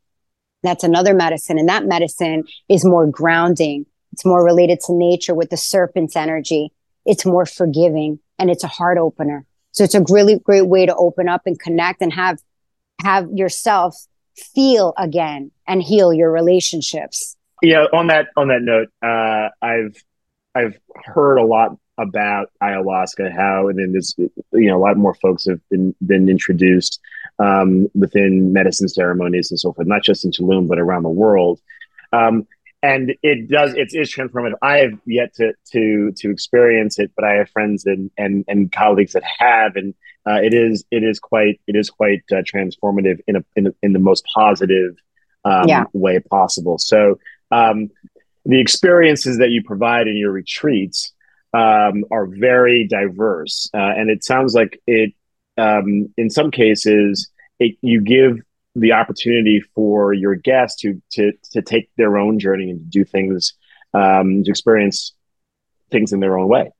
That's 0.62 0.84
another 0.84 1.14
medicine. 1.14 1.58
And 1.58 1.68
that 1.68 1.86
medicine 1.86 2.44
is 2.68 2.84
more 2.84 3.06
grounding. 3.06 3.86
It's 4.12 4.24
more 4.24 4.44
related 4.44 4.80
to 4.86 4.94
nature 4.94 5.34
with 5.34 5.50
the 5.50 5.56
serpent's 5.56 6.16
energy. 6.16 6.70
It's 7.04 7.26
more 7.26 7.46
forgiving 7.46 8.20
and 8.38 8.50
it's 8.50 8.64
a 8.64 8.68
heart 8.68 8.98
opener. 8.98 9.44
So 9.72 9.84
it's 9.84 9.94
a 9.94 10.04
really 10.08 10.38
great 10.38 10.66
way 10.66 10.86
to 10.86 10.94
open 10.94 11.28
up 11.28 11.42
and 11.46 11.58
connect 11.58 12.02
and 12.02 12.12
have, 12.12 12.38
have 13.02 13.28
yourself 13.32 13.96
feel 14.36 14.94
again 14.98 15.50
and 15.66 15.82
heal 15.82 16.12
your 16.12 16.30
relationships. 16.30 17.36
Yeah, 17.62 17.84
on 17.92 18.08
that 18.08 18.28
on 18.36 18.48
that 18.48 18.62
note, 18.62 18.88
uh, 19.02 19.48
I've 19.64 19.96
I've 20.54 20.78
heard 21.04 21.38
a 21.38 21.44
lot 21.44 21.76
about 21.98 22.50
ayahuasca, 22.62 23.32
how 23.32 23.68
and 23.68 23.78
then 23.78 23.92
this 23.92 24.14
you 24.18 24.40
know 24.52 24.76
a 24.76 24.82
lot 24.82 24.96
more 24.96 25.14
folks 25.14 25.46
have 25.46 25.60
been 25.70 25.94
been 26.04 26.28
introduced 26.28 27.00
um, 27.38 27.88
within 27.94 28.52
medicine 28.52 28.88
ceremonies 28.88 29.50
and 29.50 29.60
so 29.60 29.72
forth, 29.72 29.86
not 29.86 30.02
just 30.02 30.24
in 30.24 30.30
Tulum 30.30 30.68
but 30.68 30.78
around 30.78 31.02
the 31.02 31.08
world. 31.08 31.60
Um, 32.12 32.46
and 32.82 33.14
it 33.22 33.48
does 33.48 33.74
it 33.74 33.90
is 33.92 34.12
transformative. 34.12 34.54
I 34.60 34.78
have 34.78 34.98
yet 35.06 35.34
to 35.34 35.52
to 35.72 36.12
to 36.16 36.30
experience 36.30 36.98
it, 36.98 37.12
but 37.14 37.24
I 37.24 37.34
have 37.34 37.50
friends 37.50 37.86
and 37.86 38.10
and 38.18 38.44
and 38.48 38.72
colleagues 38.72 39.12
that 39.12 39.22
have, 39.38 39.76
and 39.76 39.94
uh, 40.26 40.40
it 40.42 40.54
is 40.54 40.84
it 40.90 41.02
is 41.02 41.18
quite 41.18 41.60
it 41.66 41.76
is 41.76 41.90
quite 41.90 42.22
uh, 42.30 42.42
transformative 42.42 43.20
in 43.26 43.36
a, 43.36 43.44
in 43.56 43.66
a, 43.68 43.70
in 43.82 43.92
the 43.92 43.98
most 43.98 44.24
positive 44.34 44.96
um, 45.44 45.66
yeah. 45.66 45.84
way 45.92 46.20
possible. 46.20 46.78
So 46.78 47.18
um, 47.50 47.90
the 48.44 48.60
experiences 48.60 49.38
that 49.38 49.50
you 49.50 49.62
provide 49.64 50.06
in 50.06 50.16
your 50.16 50.32
retreats 50.32 51.12
um, 51.52 52.04
are 52.10 52.26
very 52.26 52.86
diverse, 52.86 53.68
uh, 53.74 53.78
and 53.96 54.10
it 54.10 54.24
sounds 54.24 54.54
like 54.54 54.80
it 54.86 55.12
um, 55.58 56.12
in 56.16 56.30
some 56.30 56.50
cases 56.50 57.28
it, 57.58 57.76
you 57.82 58.00
give 58.00 58.40
the 58.74 58.92
opportunity 58.92 59.60
for 59.74 60.12
your 60.12 60.34
guests 60.34 60.80
to 60.82 61.02
to 61.10 61.32
to 61.50 61.62
take 61.62 61.90
their 61.96 62.16
own 62.16 62.38
journey 62.38 62.70
and 62.70 62.80
to 62.80 62.86
do 62.86 63.04
things 63.04 63.54
um, 63.92 64.44
to 64.44 64.50
experience 64.50 65.12
things 65.90 66.12
in 66.12 66.20
their 66.20 66.38
own 66.38 66.48
way. 66.48 66.70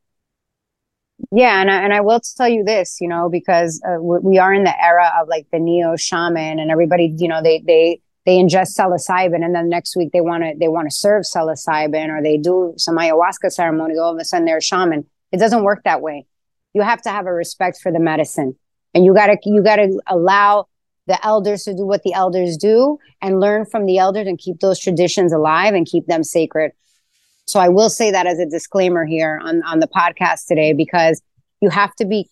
Yeah, 1.31 1.61
and 1.61 1.71
I, 1.71 1.83
and 1.83 1.93
I 1.93 2.01
will 2.01 2.21
tell 2.21 2.49
you 2.49 2.65
this, 2.65 2.99
you 3.01 3.09
know, 3.09 3.29
because 3.29 3.81
uh, 3.89 4.01
we 4.01 4.39
are 4.39 4.53
in 4.53 4.65
the 4.65 4.83
era 4.83 5.13
of 5.21 5.29
like 5.29 5.47
the 5.53 5.59
neo 5.59 5.97
shaman, 5.97 6.59
and 6.59 6.71
everybody, 6.71 7.15
you 7.17 7.29
know, 7.29 7.43
they 7.43 7.63
they 7.67 8.01
they 8.27 8.37
ingest 8.37 8.77
psilocybin, 8.79 9.45
and 9.45 9.55
then 9.55 9.69
next 9.69 9.97
week 9.97 10.11
they 10.13 10.21
want 10.21 10.43
to 10.43 10.55
they 10.59 10.69
want 10.69 10.91
to 10.91 10.95
serve 10.95 11.25
psilocybin, 11.25 12.09
or 12.09 12.23
they 12.23 12.37
do 12.39 12.75
some 12.77 12.97
ayahuasca 12.97 13.51
ceremony. 13.51 13.97
All 13.99 14.13
of 14.13 14.19
a 14.19 14.25
sudden, 14.25 14.47
they're 14.47 14.59
a 14.59 14.63
shaman. 14.63 15.07
It 15.31 15.39
doesn't 15.39 15.63
work 15.63 15.85
that 15.85 16.03
way. 16.03 16.27
You 16.75 16.83
have 16.83 17.03
to 17.03 17.11
have 17.11 17.27
a 17.27 17.33
respect 17.33 17.79
for 17.81 17.93
the 17.93 18.01
medicine, 18.01 18.57
and 18.95 19.05
you 19.05 19.15
gotta 19.15 19.39
you 19.45 19.63
gotta 19.63 19.97
allow 20.09 20.67
the 21.07 21.25
elders 21.25 21.65
to 21.65 21.75
do 21.75 21.85
what 21.87 22.03
the 22.03 22.15
elders 22.15 22.57
do, 22.57 22.99
and 23.21 23.41
learn 23.41 23.65
from 23.65 23.87
the 23.87 23.99
elders, 23.99 24.27
and 24.27 24.39
keep 24.39 24.61
those 24.61 24.79
traditions 24.79 25.33
alive 25.33 25.75
and 25.75 25.87
keep 25.87 26.07
them 26.07 26.25
sacred. 26.25 26.73
So 27.53 27.61
I 27.61 27.69
will 27.69 27.91
say 27.91 28.11
that 28.11 28.27
as 28.27 28.39
a 28.39 28.47
disclaimer 28.47 29.05
here 29.05 29.39
on, 29.45 29.63
on 29.65 29.81
the 29.81 29.87
podcast 29.87 30.47
today, 30.47 30.73
because 30.73 31.21
you 31.61 31.69
have 31.69 31.95
to 31.97 32.07
be 32.07 32.31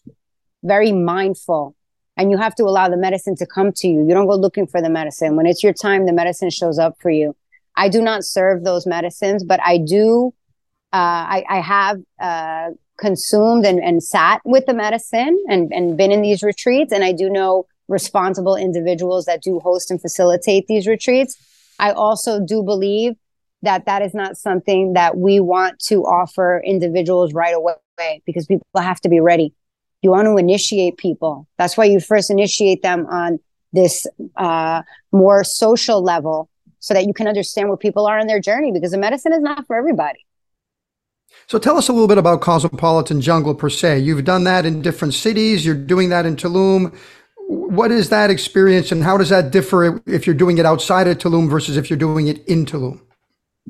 very 0.62 0.92
mindful 0.92 1.76
and 2.16 2.30
you 2.30 2.38
have 2.38 2.54
to 2.54 2.64
allow 2.64 2.88
the 2.88 2.96
medicine 2.96 3.36
to 3.36 3.46
come 3.46 3.70
to 3.76 3.86
you. 3.86 4.08
You 4.08 4.14
don't 4.14 4.26
go 4.26 4.34
looking 4.34 4.66
for 4.66 4.80
the 4.80 4.88
medicine. 4.88 5.36
When 5.36 5.44
it's 5.44 5.62
your 5.62 5.74
time, 5.74 6.06
the 6.06 6.14
medicine 6.14 6.48
shows 6.48 6.78
up 6.78 6.96
for 7.02 7.10
you. 7.10 7.36
I 7.76 7.90
do 7.90 8.00
not 8.00 8.24
serve 8.24 8.64
those 8.64 8.86
medicines, 8.86 9.44
but 9.44 9.60
I 9.62 9.76
do, 9.76 10.32
uh, 10.90 10.96
I, 10.96 11.44
I, 11.50 11.60
have 11.60 11.98
uh, 12.18 12.70
consumed 12.98 13.66
and, 13.66 13.78
and 13.78 14.02
sat 14.02 14.40
with 14.46 14.64
the 14.64 14.74
medicine 14.74 15.38
and, 15.50 15.70
and 15.70 15.98
been 15.98 16.12
in 16.12 16.22
these 16.22 16.42
retreats. 16.42 16.94
And 16.94 17.04
I 17.04 17.12
do 17.12 17.28
know 17.28 17.66
responsible 17.88 18.56
individuals 18.56 19.26
that 19.26 19.42
do 19.42 19.60
host 19.60 19.90
and 19.90 20.00
facilitate 20.00 20.66
these 20.66 20.86
retreats. 20.86 21.36
I 21.78 21.92
also 21.92 22.40
do 22.40 22.62
believe 22.62 23.16
that 23.62 23.86
that 23.86 24.02
is 24.02 24.14
not 24.14 24.36
something 24.36 24.94
that 24.94 25.16
we 25.16 25.40
want 25.40 25.78
to 25.78 26.04
offer 26.04 26.62
individuals 26.64 27.34
right 27.34 27.54
away 27.54 28.22
because 28.24 28.46
people 28.46 28.66
have 28.76 29.00
to 29.02 29.08
be 29.08 29.20
ready. 29.20 29.52
You 30.02 30.10
want 30.10 30.26
to 30.26 30.36
initiate 30.36 30.96
people. 30.96 31.46
That's 31.58 31.76
why 31.76 31.84
you 31.84 32.00
first 32.00 32.30
initiate 32.30 32.82
them 32.82 33.06
on 33.06 33.38
this 33.72 34.06
uh, 34.36 34.82
more 35.12 35.44
social 35.44 36.02
level 36.02 36.48
so 36.78 36.94
that 36.94 37.06
you 37.06 37.12
can 37.12 37.28
understand 37.28 37.68
where 37.68 37.76
people 37.76 38.06
are 38.06 38.18
in 38.18 38.26
their 38.26 38.40
journey 38.40 38.72
because 38.72 38.92
the 38.92 38.98
medicine 38.98 39.32
is 39.32 39.40
not 39.40 39.66
for 39.66 39.76
everybody. 39.76 40.24
So 41.46 41.58
tell 41.58 41.76
us 41.76 41.88
a 41.88 41.92
little 41.92 42.08
bit 42.08 42.18
about 42.18 42.40
Cosmopolitan 42.40 43.20
Jungle 43.20 43.54
per 43.54 43.68
se. 43.68 44.00
You've 44.00 44.24
done 44.24 44.44
that 44.44 44.66
in 44.66 44.82
different 44.82 45.14
cities. 45.14 45.64
You're 45.64 45.74
doing 45.74 46.08
that 46.08 46.26
in 46.26 46.36
Tulum. 46.36 46.96
What 47.46 47.92
is 47.92 48.08
that 48.08 48.30
experience 48.30 48.90
and 48.90 49.02
how 49.02 49.16
does 49.16 49.28
that 49.28 49.50
differ 49.50 50.00
if 50.06 50.26
you're 50.26 50.34
doing 50.34 50.58
it 50.58 50.66
outside 50.66 51.06
of 51.06 51.18
Tulum 51.18 51.48
versus 51.48 51.76
if 51.76 51.90
you're 51.90 51.98
doing 51.98 52.28
it 52.28 52.44
in 52.46 52.64
Tulum? 52.64 53.00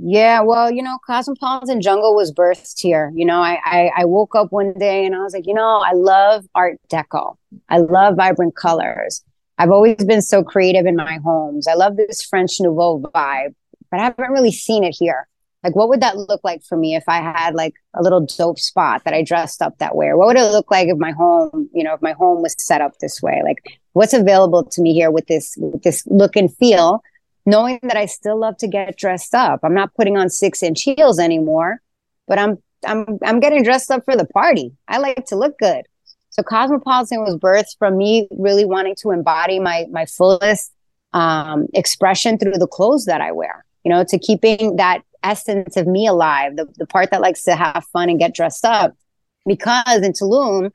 Yeah, 0.03 0.41
well, 0.41 0.71
you 0.71 0.83
know, 0.83 0.99
Cosmopolitan 1.07 1.83
Jungle 1.83 2.15
was 2.15 2.33
birthed 2.33 2.81
here. 2.81 3.13
You 3.15 3.27
know, 3.27 3.43
I, 3.43 3.59
I, 3.65 3.91
I 3.99 4.05
woke 4.07 4.35
up 4.35 4.51
one 4.51 4.73
day 4.79 5.05
and 5.05 5.15
I 5.15 5.19
was 5.19 5.35
like, 5.35 5.47
you 5.47 5.53
know, 5.53 5.83
I 5.85 5.93
love 5.93 6.47
Art 6.55 6.81
Deco. 6.91 7.37
I 7.69 7.79
love 7.79 8.17
vibrant 8.17 8.57
colors. 8.57 9.23
I've 9.59 9.71
always 9.71 9.97
been 9.97 10.23
so 10.23 10.43
creative 10.43 10.87
in 10.87 10.97
my 10.97 11.19
homes. 11.23 11.69
I 11.69 11.75
love 11.75 11.99
this 11.99 12.23
French 12.23 12.61
Nouveau 12.61 13.03
vibe, 13.15 13.55
but 13.91 14.01
I 14.01 14.05
haven't 14.05 14.31
really 14.31 14.53
seen 14.53 14.85
it 14.85 14.97
here. 14.99 15.29
Like, 15.63 15.77
what 15.77 15.91
would 15.91 16.01
that 16.01 16.17
look 16.17 16.41
like 16.43 16.63
for 16.63 16.79
me 16.79 16.95
if 16.95 17.05
I 17.07 17.19
had 17.19 17.55
like 17.55 17.75
a 17.95 18.03
little 18.03 18.25
dope 18.25 18.59
spot 18.59 19.03
that 19.05 19.13
I 19.13 19.23
dressed 19.23 19.61
up 19.61 19.77
that 19.79 19.97
way? 19.97 20.07
Or 20.07 20.17
what 20.17 20.29
would 20.29 20.39
it 20.39 20.51
look 20.51 20.71
like 20.71 20.89
if 20.89 20.97
my 20.97 21.11
home, 21.11 21.69
you 21.75 21.85
know, 21.85 21.93
if 21.93 22.01
my 22.01 22.13
home 22.13 22.41
was 22.41 22.55
set 22.59 22.81
up 22.81 22.93
this 23.01 23.21
way? 23.21 23.43
Like, 23.45 23.79
what's 23.93 24.15
available 24.15 24.65
to 24.65 24.81
me 24.81 24.95
here 24.95 25.11
with 25.11 25.27
this 25.27 25.55
with 25.59 25.83
this 25.83 26.07
look 26.07 26.37
and 26.37 26.55
feel, 26.57 27.03
knowing 27.47 27.79
that 27.83 27.97
I 27.97 28.07
still 28.07 28.39
love 28.39 28.57
to 28.59 28.69
get 28.69 28.97
dressed 28.97 29.35
up. 29.35 29.61
I'm 29.63 29.75
not 29.75 29.95
putting 29.95 30.17
on 30.17 30.29
six 30.29 30.63
inch 30.63 30.83
heels 30.83 31.19
anymore, 31.19 31.81
but 32.27 32.39
I'm 32.39 32.59
I'm 32.87 33.19
I'm 33.25 33.41
getting 33.41 33.63
dressed 33.63 33.91
up 33.91 34.05
for 34.05 34.17
the 34.17 34.27
party. 34.27 34.73
I 34.89 34.99
like 34.99 35.27
to 35.27 35.37
look 35.37 35.59
good. 35.59 35.85
So 36.31 36.43
Cosmopolitan 36.43 37.21
was 37.23 37.37
birthed 37.37 37.77
from 37.79 37.97
me 37.99 38.29
really 38.31 38.65
wanting 38.65 38.95
to 39.03 39.11
embody 39.11 39.59
my 39.59 39.87
my 39.91 40.07
fullest 40.07 40.73
um, 41.13 41.67
expression 41.75 42.39
through 42.39 42.53
the 42.53 42.67
clothes 42.67 43.07
that 43.07 43.21
I 43.21 43.33
wear. 43.33 43.65
You 43.85 43.91
know, 43.91 44.05
to 44.05 44.19
keeping 44.19 44.77
that 44.77 45.03
essence 45.23 45.77
of 45.77 45.87
me 45.87 46.07
alive, 46.07 46.57
the, 46.57 46.67
the 46.77 46.87
part 46.87 47.11
that 47.11 47.21
likes 47.21 47.43
to 47.45 47.57
have 47.57 47.85
fun 47.93 48.09
and 48.09 48.19
get 48.19 48.35
dressed 48.35 48.65
up. 48.65 48.95
Because 49.47 50.03
in 50.03 50.13
Tulum, 50.13 50.71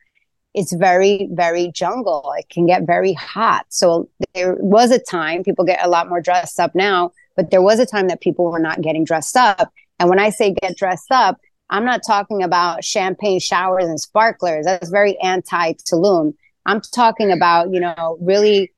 it's 0.56 0.74
very, 0.74 1.28
very 1.32 1.72
jungle. 1.72 2.34
It 2.38 2.50
can 2.50 2.66
get 2.66 2.84
very 2.84 3.14
hot. 3.14 3.66
So 3.70 4.10
there 4.34 4.56
was 4.56 4.90
a 4.90 5.00
time, 5.00 5.44
people 5.44 5.66
get 5.66 5.86
a 5.86 5.90
lot 5.90 6.08
more 6.08 6.22
dressed 6.22 6.60
up 6.60 6.74
now, 6.74 7.12
but 7.36 7.52
there 7.52 7.62
was 7.62 7.80
a 7.80 7.86
time 7.86 8.08
that 8.08 8.22
people 8.22 8.50
were 8.50 8.60
not 8.60 8.82
getting 8.82 9.04
dressed 9.04 9.36
up. 9.36 9.72
And 10.00 10.10
when 10.10 10.20
I 10.20 10.30
say 10.30 10.56
get 10.62 10.78
dressed 10.78 11.12
up, 11.12 11.40
I'm 11.70 11.84
not 11.84 12.02
talking 12.08 12.42
about 12.42 12.84
champagne 12.84 13.40
showers 13.40 13.86
and 13.86 14.00
sparklers. 14.00 14.66
That's 14.66 14.90
very 14.90 15.18
anti 15.20 15.74
Tulum. 15.74 16.34
I'm 16.66 16.80
talking 16.80 17.32
about, 17.32 17.72
you 17.72 17.80
know, 17.80 18.18
really 18.22 18.72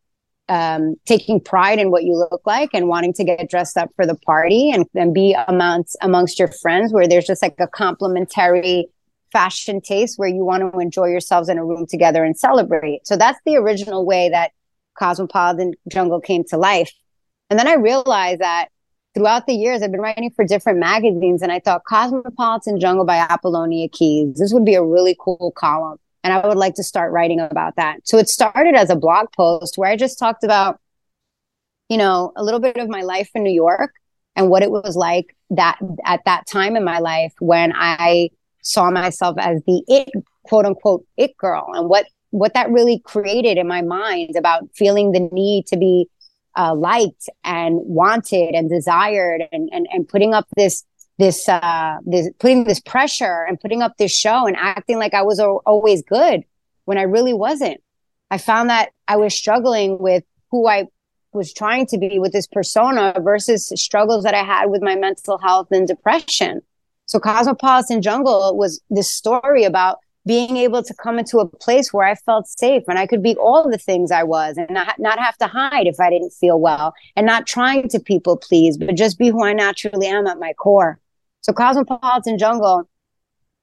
um, 0.50 0.96
taking 1.06 1.40
pride 1.40 1.78
in 1.78 1.92
what 1.92 2.06
you 2.06 2.16
look 2.16 2.42
like 2.46 2.72
and 2.74 2.88
wanting 2.88 3.14
to 3.14 3.24
get 3.24 3.50
dressed 3.50 3.78
up 3.78 3.90
for 3.96 4.06
the 4.06 4.16
party 4.16 4.72
and, 4.72 4.86
and 4.96 5.14
be 5.14 5.36
amongst 5.48 5.98
amongst 6.02 6.40
your 6.40 6.48
friends 6.48 6.92
where 6.94 7.08
there's 7.08 7.28
just 7.28 7.42
like 7.42 7.56
a 7.60 7.68
complementary 7.68 8.88
fashion 9.32 9.82
taste 9.82 10.18
where 10.18 10.30
you 10.30 10.44
want 10.44 10.72
to 10.72 10.80
enjoy 10.80 11.08
yourselves 11.08 11.50
in 11.50 11.58
a 11.58 11.66
room 11.66 11.86
together 11.88 12.24
and 12.24 12.38
celebrate. 12.38 13.06
So 13.06 13.16
that's 13.16 13.40
the 13.46 13.56
original 13.58 14.06
way 14.06 14.30
that 14.30 14.52
Cosmopolitan 14.98 15.74
Jungle 15.92 16.22
came 16.22 16.44
to 16.46 16.58
life. 16.58 16.92
And 17.50 17.58
then 17.58 17.68
I 17.68 17.76
realized 17.76 18.42
that 18.42 18.70
throughout 19.14 19.48
the 19.48 19.54
years, 19.54 19.82
I've 19.82 19.92
been 19.92 20.02
writing 20.02 20.32
for 20.36 20.46
different 20.46 20.80
magazines, 20.80 21.42
and 21.42 21.52
I 21.52 21.60
thought 21.60 21.84
Cosmopolitan 21.86 22.80
Jungle 22.80 23.06
by 23.06 23.18
Apollonia 23.18 23.90
Keys, 23.90 24.38
this 24.38 24.54
would 24.54 24.66
be 24.66 24.76
a 24.76 24.84
really 24.84 25.16
cool 25.20 25.54
column. 25.56 25.98
And 26.24 26.34
I 26.34 26.46
would 26.46 26.58
like 26.58 26.76
to 26.76 26.84
start 26.84 27.14
writing 27.14 27.40
about 27.40 27.78
that. 27.78 28.00
So 28.04 28.18
it 28.18 28.28
started 28.28 28.76
as 28.76 28.90
a 28.90 28.96
blog 28.96 29.28
post 29.36 29.78
where 29.78 29.90
I 29.90 29.96
just 29.96 30.20
talked 30.20 30.44
about, 30.44 30.80
you 31.90 31.98
know, 31.98 32.34
a 32.36 32.44
little 32.44 32.60
bit 32.60 32.78
of 32.78 32.90
my 32.90 33.02
life 33.02 33.30
in 33.34 33.44
New 33.44 33.54
York 33.54 33.94
and 34.36 34.50
what 34.50 34.62
it 34.62 34.70
was 34.70 34.96
like 34.96 35.36
that 35.52 35.80
at 36.06 36.26
that 36.26 36.46
time 36.46 36.76
in 36.76 36.84
my 36.84 37.00
life 37.00 37.34
when 37.40 37.72
I 37.74 38.30
saw 38.62 38.90
myself 38.92 39.36
as 39.40 39.62
the 39.66 39.84
it 39.88 40.10
quote 40.44 40.66
unquote 40.66 41.06
it 41.18 41.36
girl 41.38 41.70
and 41.74 41.90
what 41.90 42.06
what 42.32 42.54
that 42.54 42.70
really 42.70 43.00
created 43.00 43.58
in 43.58 43.68
my 43.68 43.82
mind 43.82 44.36
about 44.36 44.64
feeling 44.76 45.12
the 45.12 45.30
need 45.32 45.66
to 45.66 45.78
be 45.78 46.10
uh, 46.58 46.74
liked 46.74 47.30
and 47.44 47.80
wanted 47.84 48.56
and 48.56 48.70
desired 48.70 49.44
and, 49.52 49.70
and 49.72 49.88
and 49.92 50.08
putting 50.08 50.34
up 50.34 50.48
this 50.56 50.84
this 51.18 51.48
uh 51.48 51.98
this 52.06 52.30
putting 52.40 52.64
this 52.64 52.80
pressure 52.80 53.46
and 53.48 53.60
putting 53.60 53.82
up 53.82 53.98
this 53.98 54.16
show 54.16 54.46
and 54.46 54.56
acting 54.58 54.98
like 54.98 55.14
I 55.14 55.22
was 55.22 55.40
o- 55.40 55.62
always 55.66 56.02
good 56.04 56.44
when 56.86 56.98
I 56.98 57.04
really 57.04 57.34
wasn't. 57.34 57.82
I 58.30 58.38
found 58.38 58.70
that 58.70 58.90
I 59.08 59.18
was 59.18 59.34
struggling 59.34 60.00
with 60.00 60.24
who 60.52 60.68
I 60.68 60.88
was 61.34 61.54
trying 61.54 61.86
to 61.88 61.98
be 61.98 62.20
with 62.20 62.34
this 62.34 62.48
persona 62.48 63.14
versus 63.20 63.72
struggles 63.76 64.24
that 64.24 64.34
I 64.34 64.44
had 64.44 64.66
with 64.68 64.82
my 64.82 64.96
mental 64.96 65.38
health 65.38 65.68
and 65.72 65.88
depression. 65.88 66.62
So 67.08 67.20
Cosmopolitan 67.20 68.02
Jungle 68.02 68.56
was 68.58 68.82
this 68.90 69.10
story 69.10 69.64
about 69.64 70.00
being 70.26 70.58
able 70.58 70.84
to 70.84 70.94
come 70.94 71.18
into 71.18 71.40
a 71.40 71.48
place 71.48 71.94
where 71.94 72.06
I 72.06 72.16
felt 72.16 72.48
safe 72.48 72.84
and 72.90 73.00
I 73.00 73.08
could 73.08 73.24
be 73.24 73.36
all 73.38 73.70
the 73.70 73.78
things 73.78 74.12
I 74.12 74.24
was 74.24 74.58
and 74.58 74.70
not, 74.70 75.00
not 75.00 75.18
have 75.20 75.38
to 75.38 75.48
hide 75.48 75.88
if 75.88 76.02
I 76.02 76.10
didn't 76.10 76.32
feel 76.32 76.60
well 76.60 76.94
and 77.16 77.26
not 77.26 77.48
trying 77.48 77.88
to 77.90 78.00
people 78.00 78.36
please, 78.36 78.78
but 78.78 78.94
just 78.96 79.18
be 79.18 79.30
who 79.30 79.46
I 79.46 79.54
naturally 79.54 80.06
am 80.06 80.28
at 80.28 80.38
my 80.38 80.52
core. 80.52 81.00
So 81.42 81.54
Cosmopolitan 81.54 82.38
Jungle 82.38 82.90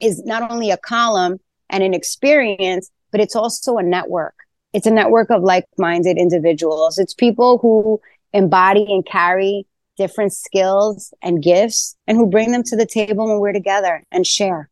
is 0.00 0.24
not 0.24 0.50
only 0.50 0.70
a 0.70 0.78
column 0.78 1.38
and 1.68 1.82
an 1.82 1.92
experience, 1.92 2.90
but 3.10 3.20
it's 3.20 3.36
also 3.36 3.76
a 3.76 3.82
network. 3.82 4.34
It's 4.72 4.86
a 4.86 4.90
network 4.90 5.30
of 5.30 5.42
like-minded 5.42 6.16
individuals. 6.16 6.98
It's 6.98 7.12
people 7.12 7.58
who 7.58 8.00
embody 8.32 8.86
and 8.88 9.04
carry 9.04 9.66
different 9.96 10.32
skills 10.32 11.12
and 11.22 11.42
gifts 11.42 11.96
and 12.06 12.16
who 12.16 12.26
bring 12.26 12.52
them 12.52 12.62
to 12.64 12.76
the 12.76 12.86
table 12.86 13.28
when 13.28 13.38
we're 13.38 13.52
together 13.52 14.04
and 14.10 14.26
share. 14.26 14.70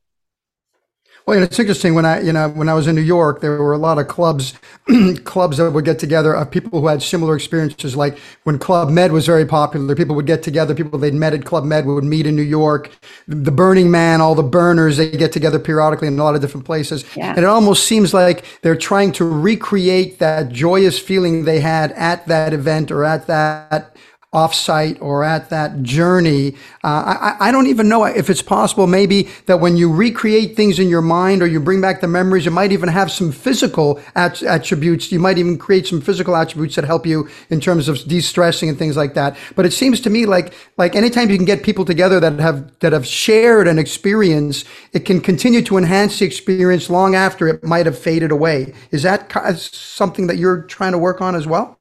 Well, 1.24 1.40
it's 1.40 1.58
interesting 1.58 1.94
when 1.94 2.04
I, 2.04 2.20
you 2.20 2.32
know, 2.32 2.48
when 2.48 2.68
I 2.68 2.74
was 2.74 2.88
in 2.88 2.96
New 2.96 3.00
York, 3.00 3.40
there 3.40 3.62
were 3.62 3.74
a 3.74 3.78
lot 3.78 3.98
of 3.98 4.08
clubs, 4.08 4.54
clubs 5.24 5.58
that 5.58 5.70
would 5.70 5.84
get 5.84 6.00
together 6.00 6.34
of 6.34 6.50
people 6.50 6.80
who 6.80 6.88
had 6.88 7.00
similar 7.00 7.36
experiences. 7.36 7.94
Like 7.94 8.18
when 8.42 8.58
Club 8.58 8.90
Med 8.90 9.12
was 9.12 9.24
very 9.24 9.46
popular, 9.46 9.94
people 9.94 10.16
would 10.16 10.26
get 10.26 10.42
together. 10.42 10.74
People 10.74 10.98
they'd 10.98 11.14
met 11.14 11.32
at 11.32 11.44
Club 11.44 11.64
Med 11.64 11.86
would 11.86 12.02
meet 12.02 12.26
in 12.26 12.34
New 12.34 12.42
York. 12.42 12.90
The 13.28 13.52
Burning 13.52 13.88
Man, 13.88 14.20
all 14.20 14.34
the 14.34 14.42
burners, 14.42 14.96
they 14.96 15.12
get 15.12 15.30
together 15.30 15.60
periodically 15.60 16.08
in 16.08 16.18
a 16.18 16.22
lot 16.24 16.34
of 16.34 16.40
different 16.40 16.66
places. 16.66 17.04
Yeah. 17.16 17.30
And 17.30 17.38
it 17.38 17.44
almost 17.44 17.86
seems 17.86 18.12
like 18.12 18.44
they're 18.62 18.74
trying 18.74 19.12
to 19.12 19.24
recreate 19.24 20.18
that 20.18 20.50
joyous 20.50 20.98
feeling 20.98 21.44
they 21.44 21.60
had 21.60 21.92
at 21.92 22.26
that 22.26 22.52
event 22.52 22.90
or 22.90 23.04
at 23.04 23.28
that 23.28 23.96
offsite 24.32 24.96
or 25.02 25.24
at 25.24 25.50
that 25.50 25.82
journey. 25.82 26.54
Uh, 26.82 27.36
I, 27.40 27.48
I, 27.48 27.52
don't 27.52 27.66
even 27.66 27.86
know 27.86 28.04
if 28.04 28.30
it's 28.30 28.40
possible, 28.40 28.86
maybe 28.86 29.28
that 29.44 29.60
when 29.60 29.76
you 29.76 29.92
recreate 29.92 30.56
things 30.56 30.78
in 30.78 30.88
your 30.88 31.02
mind 31.02 31.42
or 31.42 31.46
you 31.46 31.60
bring 31.60 31.82
back 31.82 32.00
the 32.00 32.08
memories, 32.08 32.46
you 32.46 32.50
might 32.50 32.72
even 32.72 32.88
have 32.88 33.12
some 33.12 33.30
physical 33.30 34.00
at- 34.14 34.42
attributes. 34.42 35.12
You 35.12 35.20
might 35.20 35.36
even 35.36 35.58
create 35.58 35.86
some 35.86 36.00
physical 36.00 36.34
attributes 36.34 36.76
that 36.76 36.84
help 36.86 37.04
you 37.04 37.28
in 37.50 37.60
terms 37.60 37.88
of 37.88 38.02
de-stressing 38.08 38.70
and 38.70 38.78
things 38.78 38.96
like 38.96 39.12
that. 39.14 39.36
But 39.54 39.66
it 39.66 39.72
seems 39.72 40.00
to 40.00 40.10
me 40.10 40.24
like 40.24 40.54
like 40.78 40.96
anytime 40.96 41.28
you 41.28 41.36
can 41.36 41.44
get 41.44 41.62
people 41.62 41.84
together 41.84 42.18
that 42.20 42.38
have 42.38 42.78
that 42.80 42.94
have 42.94 43.06
shared 43.06 43.68
an 43.68 43.78
experience, 43.78 44.64
it 44.94 45.00
can 45.00 45.20
continue 45.20 45.60
to 45.62 45.76
enhance 45.76 46.18
the 46.20 46.24
experience 46.24 46.88
long 46.88 47.14
after 47.14 47.48
it 47.48 47.62
might 47.62 47.84
have 47.84 47.98
faded 47.98 48.30
away. 48.30 48.72
Is 48.92 49.02
that 49.02 49.30
something 49.58 50.26
that 50.28 50.38
you're 50.38 50.62
trying 50.62 50.92
to 50.92 50.98
work 50.98 51.20
on 51.20 51.34
as 51.34 51.46
well? 51.46 51.78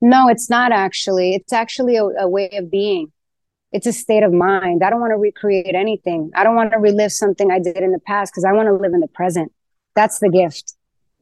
No, 0.00 0.28
it's 0.28 0.50
not 0.50 0.72
actually. 0.72 1.34
It's 1.34 1.52
actually 1.52 1.96
a, 1.96 2.04
a 2.04 2.28
way 2.28 2.50
of 2.52 2.70
being. 2.70 3.12
It's 3.72 3.86
a 3.86 3.92
state 3.92 4.22
of 4.22 4.32
mind. 4.32 4.82
I 4.82 4.90
don't 4.90 5.00
want 5.00 5.12
to 5.12 5.16
recreate 5.16 5.74
anything. 5.74 6.30
I 6.34 6.44
don't 6.44 6.54
want 6.54 6.72
to 6.72 6.78
relive 6.78 7.12
something 7.12 7.50
I 7.50 7.58
did 7.58 7.78
in 7.78 7.92
the 7.92 7.98
past 8.00 8.32
because 8.32 8.44
I 8.44 8.52
want 8.52 8.68
to 8.68 8.72
live 8.72 8.94
in 8.94 9.00
the 9.00 9.08
present. 9.08 9.52
That's 9.94 10.18
the 10.18 10.28
gift. 10.28 10.74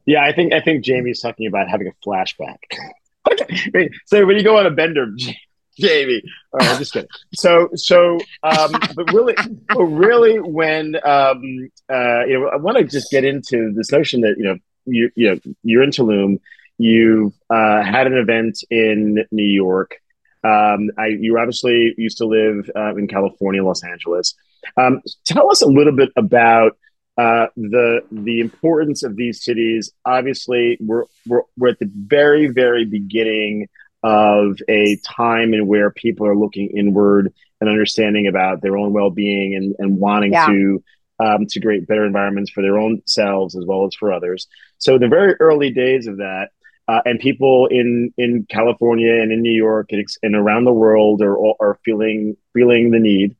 Yeah, 0.05 0.23
I 0.23 0.31
think 0.33 0.53
I 0.53 0.61
think 0.61 0.83
Jamie's 0.83 1.21
talking 1.21 1.47
about 1.47 1.67
having 1.67 1.87
a 1.87 2.07
flashback. 2.07 2.57
okay, 3.31 3.89
so 4.05 4.25
when 4.25 4.37
you 4.37 4.43
go 4.43 4.57
on 4.57 4.65
a 4.65 4.71
bender, 4.71 5.07
Jamie. 5.79 6.21
All 6.53 6.59
right, 6.59 6.69
I'm 6.69 6.77
just 6.77 6.93
kidding. 6.93 7.09
So, 7.33 7.69
so, 7.75 8.19
um, 8.43 8.71
but 8.95 9.11
really, 9.11 9.35
but 9.67 9.83
really, 9.83 10.39
when 10.39 10.95
um, 11.03 11.69
uh, 11.91 12.25
you 12.25 12.39
know, 12.39 12.49
I 12.53 12.57
want 12.57 12.77
to 12.77 12.83
just 12.83 13.11
get 13.11 13.25
into 13.25 13.73
this 13.75 13.91
notion 13.91 14.21
that 14.21 14.35
you 14.37 14.43
know, 14.43 14.57
you 14.85 15.09
you 15.15 15.29
know, 15.31 15.39
you're 15.63 15.83
in 15.83 15.89
Tulum, 15.89 16.39
You've 16.77 17.33
uh, 17.49 17.83
had 17.83 18.07
an 18.07 18.17
event 18.17 18.63
in 18.69 19.25
New 19.31 19.43
York. 19.43 19.95
Um, 20.43 20.91
I, 20.97 21.07
you 21.07 21.37
obviously 21.39 21.95
used 21.97 22.17
to 22.19 22.25
live 22.25 22.69
uh, 22.75 22.95
in 22.95 23.07
California, 23.07 23.63
Los 23.63 23.83
Angeles. 23.83 24.35
Um, 24.77 25.01
tell 25.25 25.49
us 25.51 25.61
a 25.61 25.67
little 25.67 25.95
bit 25.95 26.09
about 26.15 26.77
uh, 27.17 27.47
the 27.55 28.01
the 28.11 28.41
importance 28.41 29.03
of 29.03 29.15
these 29.15 29.43
cities. 29.43 29.91
Obviously, 30.05 30.77
we're, 30.81 31.05
we're 31.25 31.43
we're 31.57 31.69
at 31.69 31.79
the 31.79 31.89
very 31.95 32.47
very 32.47 32.85
beginning 32.85 33.67
of 34.03 34.59
a 34.67 34.97
time 34.97 35.53
in 35.53 35.65
where 35.65 35.89
people 35.89 36.27
are 36.27 36.35
looking 36.35 36.69
inward 36.77 37.33
and 37.59 37.69
understanding 37.69 38.27
about 38.27 38.61
their 38.61 38.77
own 38.77 38.93
well 38.93 39.09
being 39.09 39.55
and 39.55 39.75
and 39.79 39.97
wanting 39.97 40.33
yeah. 40.33 40.45
to 40.45 40.83
um, 41.19 41.45
to 41.47 41.61
create 41.61 41.87
better 41.87 42.05
environments 42.05 42.51
for 42.51 42.61
their 42.61 42.77
own 42.77 43.01
selves 43.05 43.55
as 43.55 43.65
well 43.65 43.85
as 43.85 43.95
for 43.95 44.11
others. 44.11 44.47
So, 44.77 44.97
the 44.97 45.07
very 45.07 45.35
early 45.39 45.71
days 45.71 46.07
of 46.07 46.17
that, 46.17 46.49
uh, 46.87 47.01
and 47.05 47.19
people 47.19 47.67
in 47.67 48.13
in 48.17 48.45
California 48.49 49.13
and 49.21 49.31
in 49.31 49.41
New 49.41 49.51
York 49.51 49.87
and, 49.91 50.05
and 50.23 50.35
around 50.35 50.65
the 50.65 50.73
world 50.73 51.21
are 51.21 51.37
are 51.59 51.79
feeling 51.83 52.37
feeling 52.53 52.91
the 52.91 52.99
need. 52.99 53.35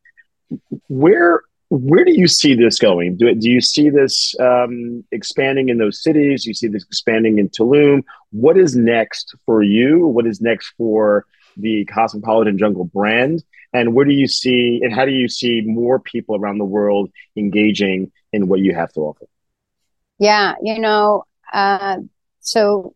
Where 0.87 1.41
where 1.69 2.05
do 2.05 2.13
you 2.13 2.27
see 2.27 2.53
this 2.53 2.77
going? 2.79 3.17
Do, 3.17 3.33
do 3.33 3.49
you 3.49 3.59
see 3.59 3.89
this 3.89 4.35
um, 4.39 5.03
expanding 5.11 5.69
in 5.69 5.77
those 5.77 6.01
cities? 6.01 6.45
You 6.45 6.53
see 6.53 6.67
this 6.67 6.83
expanding 6.83 7.39
in 7.39 7.49
Tulum? 7.49 8.03
What 8.31 8.57
is 8.57 8.75
next 8.75 9.35
for 9.45 9.63
you? 9.63 10.05
What 10.05 10.27
is 10.27 10.41
next 10.41 10.73
for 10.77 11.25
the 11.57 11.85
Cosmopolitan 11.85 12.57
Jungle 12.57 12.85
brand? 12.85 13.43
And 13.73 13.93
where 13.93 14.05
do 14.05 14.13
you 14.13 14.27
see, 14.27 14.79
and 14.83 14.93
how 14.93 15.05
do 15.05 15.11
you 15.11 15.27
see 15.27 15.61
more 15.61 15.99
people 15.99 16.35
around 16.35 16.59
the 16.59 16.65
world 16.65 17.11
engaging 17.35 18.11
in 18.31 18.47
what 18.47 18.59
you 18.59 18.73
have 18.73 18.93
to 18.93 19.01
offer? 19.01 19.25
Yeah, 20.17 20.53
you 20.61 20.79
know, 20.79 21.25
uh, 21.51 21.97
so 22.39 22.95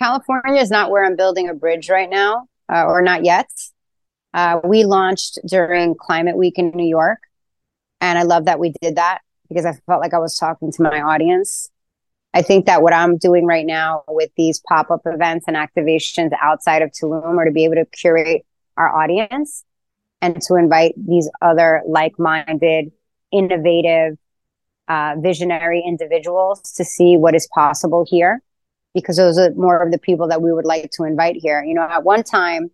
California 0.00 0.60
is 0.60 0.70
not 0.70 0.90
where 0.90 1.04
I'm 1.04 1.14
building 1.14 1.48
a 1.50 1.54
bridge 1.54 1.90
right 1.90 2.08
now, 2.08 2.46
uh, 2.72 2.84
or 2.84 3.02
not 3.02 3.22
yet. 3.22 3.50
Uh, 4.32 4.60
we 4.64 4.84
launched 4.84 5.38
during 5.46 5.94
Climate 5.94 6.36
Week 6.36 6.58
in 6.58 6.70
New 6.70 6.88
York. 6.88 7.18
And 8.00 8.18
I 8.18 8.22
love 8.22 8.46
that 8.46 8.58
we 8.58 8.72
did 8.80 8.96
that 8.96 9.18
because 9.48 9.66
I 9.66 9.72
felt 9.86 10.00
like 10.00 10.14
I 10.14 10.18
was 10.18 10.38
talking 10.38 10.72
to 10.72 10.82
my 10.82 11.02
audience. 11.02 11.68
I 12.32 12.40
think 12.40 12.64
that 12.64 12.80
what 12.80 12.94
I'm 12.94 13.18
doing 13.18 13.44
right 13.44 13.66
now 13.66 14.04
with 14.08 14.30
these 14.36 14.62
pop 14.66 14.90
up 14.90 15.02
events 15.04 15.46
and 15.46 15.56
activations 15.56 16.30
outside 16.40 16.80
of 16.80 16.92
Tulum 16.92 17.36
are 17.36 17.44
to 17.44 17.50
be 17.50 17.64
able 17.64 17.74
to 17.74 17.84
curate 17.84 18.46
our 18.78 18.88
audience 18.88 19.64
and 20.22 20.40
to 20.42 20.54
invite 20.54 20.94
these 20.96 21.28
other 21.42 21.82
like 21.86 22.18
minded, 22.18 22.92
innovative, 23.32 24.16
uh, 24.88 25.16
visionary 25.18 25.82
individuals 25.86 26.62
to 26.72 26.84
see 26.84 27.16
what 27.16 27.34
is 27.34 27.46
possible 27.52 28.06
here 28.08 28.42
because 28.94 29.16
those 29.16 29.38
are 29.38 29.50
more 29.54 29.82
of 29.82 29.92
the 29.92 29.98
people 29.98 30.28
that 30.28 30.42
we 30.42 30.52
would 30.52 30.64
like 30.64 30.90
to 30.92 31.04
invite 31.04 31.36
here. 31.36 31.62
You 31.62 31.74
know, 31.74 31.82
at 31.82 32.04
one 32.04 32.22
time, 32.22 32.70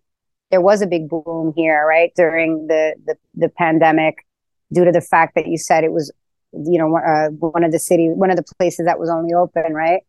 there 0.49 0.61
was 0.61 0.81
a 0.81 0.87
big 0.87 1.09
boom 1.09 1.53
here, 1.55 1.85
right, 1.87 2.11
during 2.15 2.67
the, 2.67 2.95
the, 3.05 3.17
the 3.35 3.49
pandemic 3.49 4.25
due 4.71 4.85
to 4.85 4.91
the 4.91 5.01
fact 5.01 5.35
that 5.35 5.47
you 5.47 5.57
said 5.57 5.83
it 5.83 5.91
was 5.91 6.11
you 6.53 6.77
know 6.77 6.97
uh, 6.97 7.29
one 7.29 7.63
of 7.63 7.71
the 7.71 7.79
cities 7.79 8.11
one 8.15 8.29
of 8.29 8.37
the 8.37 8.45
places 8.57 8.85
that 8.85 8.99
was 8.99 9.09
only 9.09 9.33
open 9.33 9.73
right? 9.73 10.01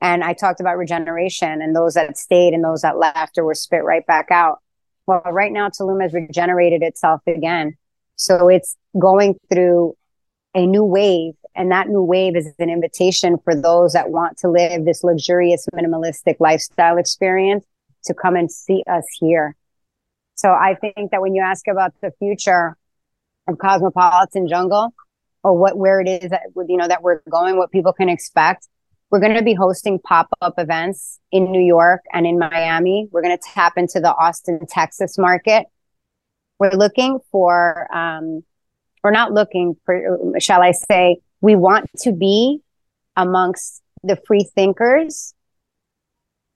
And 0.00 0.22
i 0.22 0.32
talked 0.32 0.60
about 0.60 0.76
regeneration 0.76 1.62
and 1.62 1.74
those 1.74 1.94
that 1.94 2.16
stayed 2.16 2.54
and 2.54 2.62
those 2.62 2.82
that 2.82 2.98
left 2.98 3.38
or 3.38 3.44
were 3.44 3.54
spit 3.54 3.84
right 3.84 4.06
back 4.06 4.30
out. 4.30 4.58
Well 5.06 5.22
right 5.26 5.52
now 5.52 5.68
tulum 5.68 6.02
has 6.02 6.12
regenerated 6.12 6.82
itself 6.82 7.20
again. 7.26 7.76
So 8.16 8.48
it's 8.48 8.76
going 8.98 9.38
through 9.52 9.96
a 10.54 10.66
new 10.66 10.84
wave 10.84 11.34
and 11.54 11.70
that 11.70 11.88
new 11.88 12.02
wave 12.02 12.36
is 12.36 12.52
an 12.58 12.70
invitation 12.70 13.36
for 13.44 13.54
those 13.54 13.92
that 13.92 14.10
want 14.10 14.36
to 14.38 14.48
live 14.48 14.84
this 14.84 15.02
luxurious 15.04 15.66
minimalistic 15.74 16.36
lifestyle 16.40 16.96
experience 16.96 17.64
to 18.04 18.14
come 18.14 18.36
and 18.36 18.50
see 18.50 18.82
us 18.90 19.04
here 19.18 19.56
so 20.34 20.50
i 20.50 20.74
think 20.80 21.10
that 21.10 21.20
when 21.20 21.34
you 21.34 21.42
ask 21.42 21.66
about 21.68 21.92
the 22.00 22.12
future 22.18 22.76
of 23.48 23.58
cosmopolitan 23.58 24.46
jungle 24.46 24.92
or 25.42 25.56
what 25.56 25.76
where 25.76 26.00
it 26.00 26.08
is 26.08 26.30
that 26.30 26.42
you 26.68 26.76
know 26.76 26.88
that 26.88 27.02
we're 27.02 27.20
going, 27.30 27.56
what 27.56 27.70
people 27.70 27.92
can 27.92 28.08
expect. 28.08 28.68
We're 29.10 29.20
going 29.20 29.36
to 29.36 29.42
be 29.42 29.54
hosting 29.54 29.98
pop 29.98 30.28
up 30.42 30.54
events 30.58 31.18
in 31.32 31.50
New 31.50 31.62
York 31.62 32.02
and 32.12 32.26
in 32.26 32.38
Miami. 32.38 33.08
We're 33.10 33.22
going 33.22 33.36
to 33.36 33.42
tap 33.54 33.78
into 33.78 34.00
the 34.00 34.14
Austin, 34.14 34.66
Texas 34.68 35.16
market. 35.16 35.64
We're 36.58 36.72
looking 36.72 37.18
for, 37.32 37.88
um, 37.94 38.44
we're 39.02 39.12
not 39.12 39.32
looking 39.32 39.76
for, 39.86 40.18
shall 40.40 40.60
I 40.60 40.72
say, 40.72 41.20
we 41.40 41.54
want 41.56 41.88
to 41.98 42.12
be 42.12 42.60
amongst 43.16 43.82
the 44.02 44.16
free 44.26 44.48
thinkers 44.54 45.34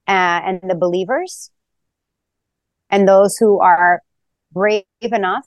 uh, 0.09 0.41
and 0.45 0.61
the 0.69 0.75
believers 0.75 1.51
and 2.91 3.09
those 3.09 3.37
who 3.37 3.59
are 3.59 4.03
brave 4.53 4.85
enough 5.01 5.47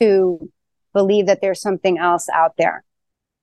to 0.00 0.50
believe 0.92 1.26
that 1.26 1.40
there's 1.40 1.60
something 1.60 1.98
else 1.98 2.28
out 2.32 2.54
there 2.56 2.84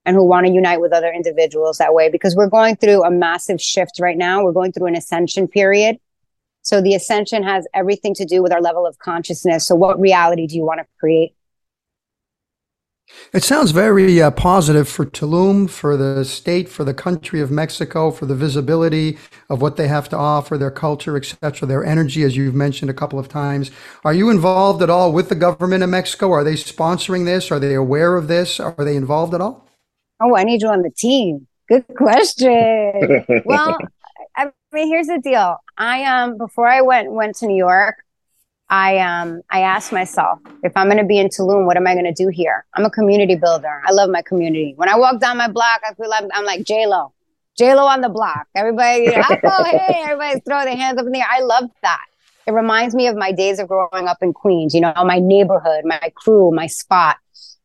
and 0.05 0.15
who 0.15 0.23
want 0.23 0.45
to 0.45 0.51
unite 0.51 0.81
with 0.81 0.93
other 0.93 1.11
individuals 1.11 1.77
that 1.77 1.93
way 1.93 2.09
because 2.09 2.35
we're 2.35 2.49
going 2.49 2.75
through 2.75 3.03
a 3.03 3.11
massive 3.11 3.61
shift 3.61 3.99
right 3.99 4.17
now. 4.17 4.43
We're 4.43 4.51
going 4.51 4.71
through 4.71 4.87
an 4.87 4.95
ascension 4.95 5.47
period. 5.47 5.97
So 6.61 6.81
the 6.81 6.95
ascension 6.95 7.43
has 7.43 7.67
everything 7.73 8.13
to 8.15 8.25
do 8.25 8.41
with 8.41 8.51
our 8.51 8.61
level 8.61 8.85
of 8.85 8.97
consciousness. 8.97 9.67
So 9.67 9.75
what 9.75 9.99
reality 9.99 10.47
do 10.47 10.55
you 10.55 10.63
want 10.63 10.79
to 10.79 10.85
create? 10.99 11.35
It 13.33 13.43
sounds 13.43 13.71
very 13.71 14.21
uh, 14.21 14.31
positive 14.31 14.87
for 14.87 15.05
Tulum, 15.05 15.69
for 15.69 15.95
the 15.95 16.25
state, 16.25 16.67
for 16.69 16.83
the 16.83 16.93
country 16.93 17.39
of 17.39 17.51
Mexico, 17.51 18.11
for 18.11 18.25
the 18.25 18.35
visibility 18.35 19.17
of 19.49 19.61
what 19.61 19.77
they 19.77 19.87
have 19.87 20.09
to 20.09 20.17
offer, 20.17 20.57
their 20.57 20.71
culture, 20.71 21.15
etc., 21.15 21.67
their 21.67 21.85
energy, 21.85 22.23
as 22.23 22.35
you've 22.35 22.55
mentioned 22.55 22.89
a 22.89 22.93
couple 22.93 23.19
of 23.19 23.27
times. 23.27 23.71
Are 24.03 24.13
you 24.13 24.29
involved 24.29 24.81
at 24.81 24.89
all 24.89 25.11
with 25.11 25.29
the 25.29 25.35
government 25.35 25.83
of 25.83 25.89
Mexico? 25.89 26.31
Are 26.31 26.43
they 26.43 26.53
sponsoring 26.53 27.25
this? 27.25 27.51
Are 27.51 27.59
they 27.59 27.75
aware 27.75 28.15
of 28.15 28.27
this? 28.27 28.59
Are 28.59 28.73
they 28.77 28.95
involved 28.95 29.33
at 29.33 29.41
all? 29.41 29.67
Oh, 30.21 30.35
I 30.35 30.43
need 30.43 30.61
you 30.61 30.69
on 30.69 30.81
the 30.81 30.91
team. 30.91 31.47
Good 31.67 31.85
question. 31.97 32.49
well, 33.45 33.77
I 34.35 34.51
mean, 34.71 34.87
here's 34.87 35.07
the 35.07 35.19
deal. 35.19 35.57
I 35.77 36.03
um 36.03 36.37
before 36.37 36.67
I 36.67 36.81
went 36.81 37.11
went 37.11 37.35
to 37.37 37.47
New 37.47 37.57
York, 37.57 38.04
I 38.69 38.97
um 38.97 39.41
I 39.51 39.61
asked 39.61 39.91
myself 39.91 40.39
if 40.63 40.71
I'm 40.75 40.87
going 40.87 40.97
to 40.97 41.05
be 41.05 41.19
in 41.19 41.27
Tulum, 41.27 41.65
what 41.65 41.77
am 41.77 41.85
I 41.85 41.93
going 41.93 42.05
to 42.05 42.13
do 42.13 42.29
here? 42.29 42.65
I'm 42.73 42.85
a 42.85 42.89
community 42.89 43.35
builder. 43.35 43.81
I 43.85 43.91
love 43.91 44.09
my 44.09 44.21
community. 44.21 44.73
When 44.75 44.89
I 44.89 44.95
walk 44.97 45.19
down 45.19 45.37
my 45.37 45.47
block, 45.47 45.81
I 45.87 45.93
feel 45.93 46.09
like 46.09 46.25
I'm 46.33 46.45
like 46.45 46.63
J 46.63 46.87
Lo, 46.87 47.13
J 47.57 47.75
Lo 47.75 47.85
on 47.85 48.01
the 48.01 48.09
block. 48.09 48.47
Everybody, 48.55 49.09
oh 49.43 49.63
hey, 49.63 50.03
everybody's 50.03 50.41
throwing 50.45 50.65
their 50.65 50.75
hands 50.75 50.99
up 50.99 51.05
in 51.05 51.11
the 51.11 51.19
air. 51.19 51.27
I 51.29 51.41
love 51.41 51.69
that. 51.83 52.05
It 52.47 52.51
reminds 52.51 52.95
me 52.95 53.07
of 53.07 53.15
my 53.15 53.31
days 53.31 53.59
of 53.59 53.67
growing 53.67 54.07
up 54.07 54.17
in 54.21 54.33
Queens. 54.33 54.73
You 54.73 54.81
know, 54.81 54.93
my 54.97 55.19
neighborhood, 55.19 55.85
my 55.85 56.11
crew, 56.15 56.51
my 56.51 56.67
spot. 56.67 57.17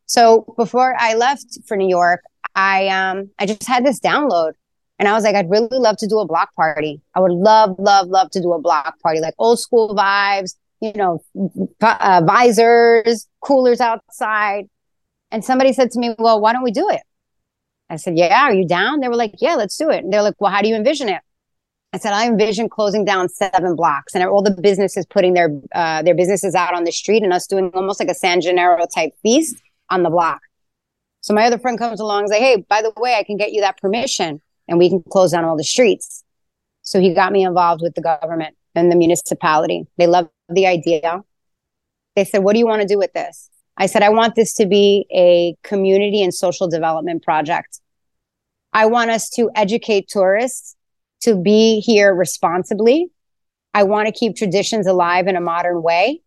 So 0.05 0.55
before 0.57 0.95
I 0.99 1.15
left 1.15 1.59
for 1.67 1.77
New 1.77 1.89
York, 1.89 2.23
I 2.55 2.89
um 2.89 3.31
I 3.39 3.47
just 3.47 3.67
had 3.67 3.87
this 3.87 4.01
download. 4.01 4.53
And 4.99 5.09
I 5.09 5.13
was 5.13 5.25
like, 5.25 5.35
I'd 5.35 5.49
really 5.49 5.79
love 5.79 5.97
to 5.99 6.07
do 6.07 6.19
a 6.19 6.27
block 6.27 6.55
party. 6.55 7.01
I 7.15 7.21
would 7.21 7.33
love, 7.33 7.77
love, 7.79 8.09
love 8.09 8.31
to 8.33 8.43
do 8.43 8.53
a 8.53 8.61
block 8.61 9.01
party, 9.01 9.19
like 9.19 9.33
old 9.39 9.59
school 9.59 9.97
vibes, 9.97 10.57
you 10.81 10.93
know, 10.95 11.23
uh, 11.81 12.23
visors, 12.27 13.29
coolers 13.41 13.81
outside. 13.81 14.67
And 15.31 15.45
somebody 15.45 15.73
said 15.73 15.91
to 15.93 15.99
me, 15.99 16.15
Well, 16.19 16.41
why 16.41 16.53
don't 16.53 16.63
we 16.63 16.73
do 16.73 16.89
it? 16.89 17.03
I 17.89 17.97
said, 17.97 18.17
Yeah, 18.17 18.47
are 18.47 18.55
you 18.55 18.67
down? 18.67 19.01
They 19.01 19.09
were 19.09 19.17
like, 19.17 19.35
Yeah, 19.39 19.55
let's 19.55 19.77
do 19.77 19.91
it. 19.91 20.05
And 20.05 20.13
they're 20.13 20.23
like, 20.23 20.35
Well, 20.39 20.51
how 20.51 20.63
do 20.63 20.69
you 20.69 20.75
envision 20.75 21.09
it? 21.09 21.21
I 21.93 21.99
said, 21.99 22.13
I 22.13 22.27
envision 22.27 22.69
closing 22.69 23.05
down 23.05 23.29
seven 23.29 23.75
blocks 23.75 24.15
and 24.15 24.25
all 24.25 24.43
the 24.43 24.53
businesses 24.53 25.07
putting 25.07 25.35
their 25.35 25.51
uh, 25.75 26.03
their 26.03 26.15
businesses 26.15 26.55
out 26.55 26.75
on 26.75 26.85
the 26.85 26.93
street 26.93 27.23
and 27.23 27.33
us 27.33 27.47
doing 27.47 27.71
almost 27.75 28.01
like 28.01 28.09
a 28.09 28.15
San 28.15 28.41
Gennaro 28.41 28.87
type 28.93 29.13
feast 29.23 29.57
on 29.91 30.03
the 30.03 30.11
block. 30.11 30.41
So 31.21 31.35
my 31.35 31.45
other 31.45 31.59
friend 31.59 31.79
comes 31.79 32.01
along 32.01 32.25
and 32.25 32.29
say, 32.31 32.41
Hey, 32.41 32.65
by 32.69 32.83
the 32.83 32.93
way, 32.97 33.17
I 33.17 33.25
can 33.25 33.37
get 33.37 33.53
you 33.53 33.61
that 33.61 33.79
permission 33.79 34.41
and 34.69 34.79
we 34.79 34.89
can 34.89 35.03
close 35.11 35.33
down 35.33 35.45
all 35.45 35.57
the 35.57 35.65
streets. 35.65 36.25
So 36.83 37.01
he 37.01 37.13
got 37.13 37.33
me 37.33 37.45
involved 37.45 37.83
with 37.83 37.95
the 37.95 38.03
government 38.03 38.57
and 38.75 38.91
the 38.91 38.97
municipality. 38.97 39.87
They 39.99 40.07
love 40.07 40.29
the 40.51 40.67
idea. 40.67 41.23
They 42.17 42.25
said, 42.25 42.43
What 42.43 42.55
do 42.55 42.59
you 42.59 42.67
want 42.67 42.83
to 42.83 42.89
do 42.89 42.99
with 42.99 43.13
this? 43.13 43.51
I 43.77 43.87
said, 43.87 44.03
I 44.03 44.11
want 44.11 44.35
this 44.35 44.53
to 44.55 44.67
be 44.67 45.07
a 45.11 45.57
community 45.63 46.23
and 46.23 46.35
social 46.35 46.69
development 46.69 47.23
project. 47.23 47.81
I 48.73 48.87
want 48.87 49.11
us 49.11 49.29
to 49.31 49.51
educate 49.55 50.09
tourists 50.09 50.77
to 51.23 51.35
be 51.35 51.81
here 51.81 52.15
responsibly. 52.15 53.09
I 53.73 53.85
want 53.85 54.07
to 54.07 54.13
keep 54.13 54.37
traditions 54.37 54.87
alive 54.87 55.27
in 55.27 55.37
a 55.37 55.41
modern 55.41 55.83
way. 55.83 56.23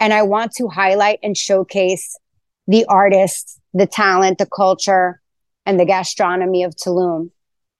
And 0.00 0.12
I 0.12 0.22
want 0.22 0.52
to 0.52 0.68
highlight 0.68 1.18
and 1.22 1.36
showcase 1.36 2.18
the 2.66 2.84
artists, 2.86 3.60
the 3.72 3.86
talent, 3.86 4.38
the 4.38 4.46
culture, 4.46 5.20
and 5.66 5.78
the 5.78 5.84
gastronomy 5.84 6.62
of 6.62 6.74
Tulum 6.74 7.30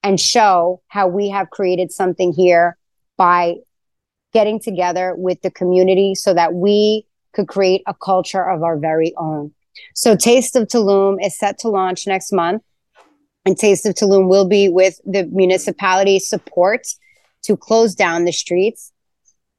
and 0.03 0.21
show 0.21 0.83
how 0.89 1.09
we 1.09 1.31
have 1.31 1.51
created 1.51 1.91
something 1.91 2.33
here 2.33 2.77
by 3.17 3.57
getting 4.35 4.61
together 4.61 5.15
with 5.17 5.41
the 5.43 5.51
community 5.51 6.15
so 6.15 6.35
that 6.35 6.53
we 6.53 7.07
could 7.33 7.49
create 7.49 7.83
a 7.87 7.95
culture 7.95 8.47
of 8.47 8.63
our 8.63 8.77
very 8.77 9.15
own. 9.17 9.53
So 9.95 10.17
Taste 10.17 10.57
of 10.57 10.69
Tulum 10.69 11.25
is 11.25 11.39
set 11.39 11.59
to 11.61 11.69
launch 11.69 12.07
next 12.07 12.33
month. 12.33 12.63
And 13.47 13.57
Taste 13.57 13.87
of 13.87 13.95
Tulum 13.95 14.29
will 14.29 14.47
be 14.47 14.69
with 14.69 15.01
the 15.05 15.25
municipality 15.25 16.19
support 16.19 16.87
to 17.45 17.57
close 17.57 17.95
down 17.95 18.25
the 18.25 18.33
streets. 18.33 18.93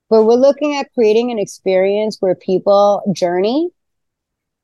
But 0.09 0.23
we're 0.23 0.35
looking 0.35 0.75
at 0.75 0.93
creating 0.93 1.31
an 1.31 1.39
experience 1.39 2.17
where 2.19 2.35
people 2.35 3.01
journey 3.15 3.69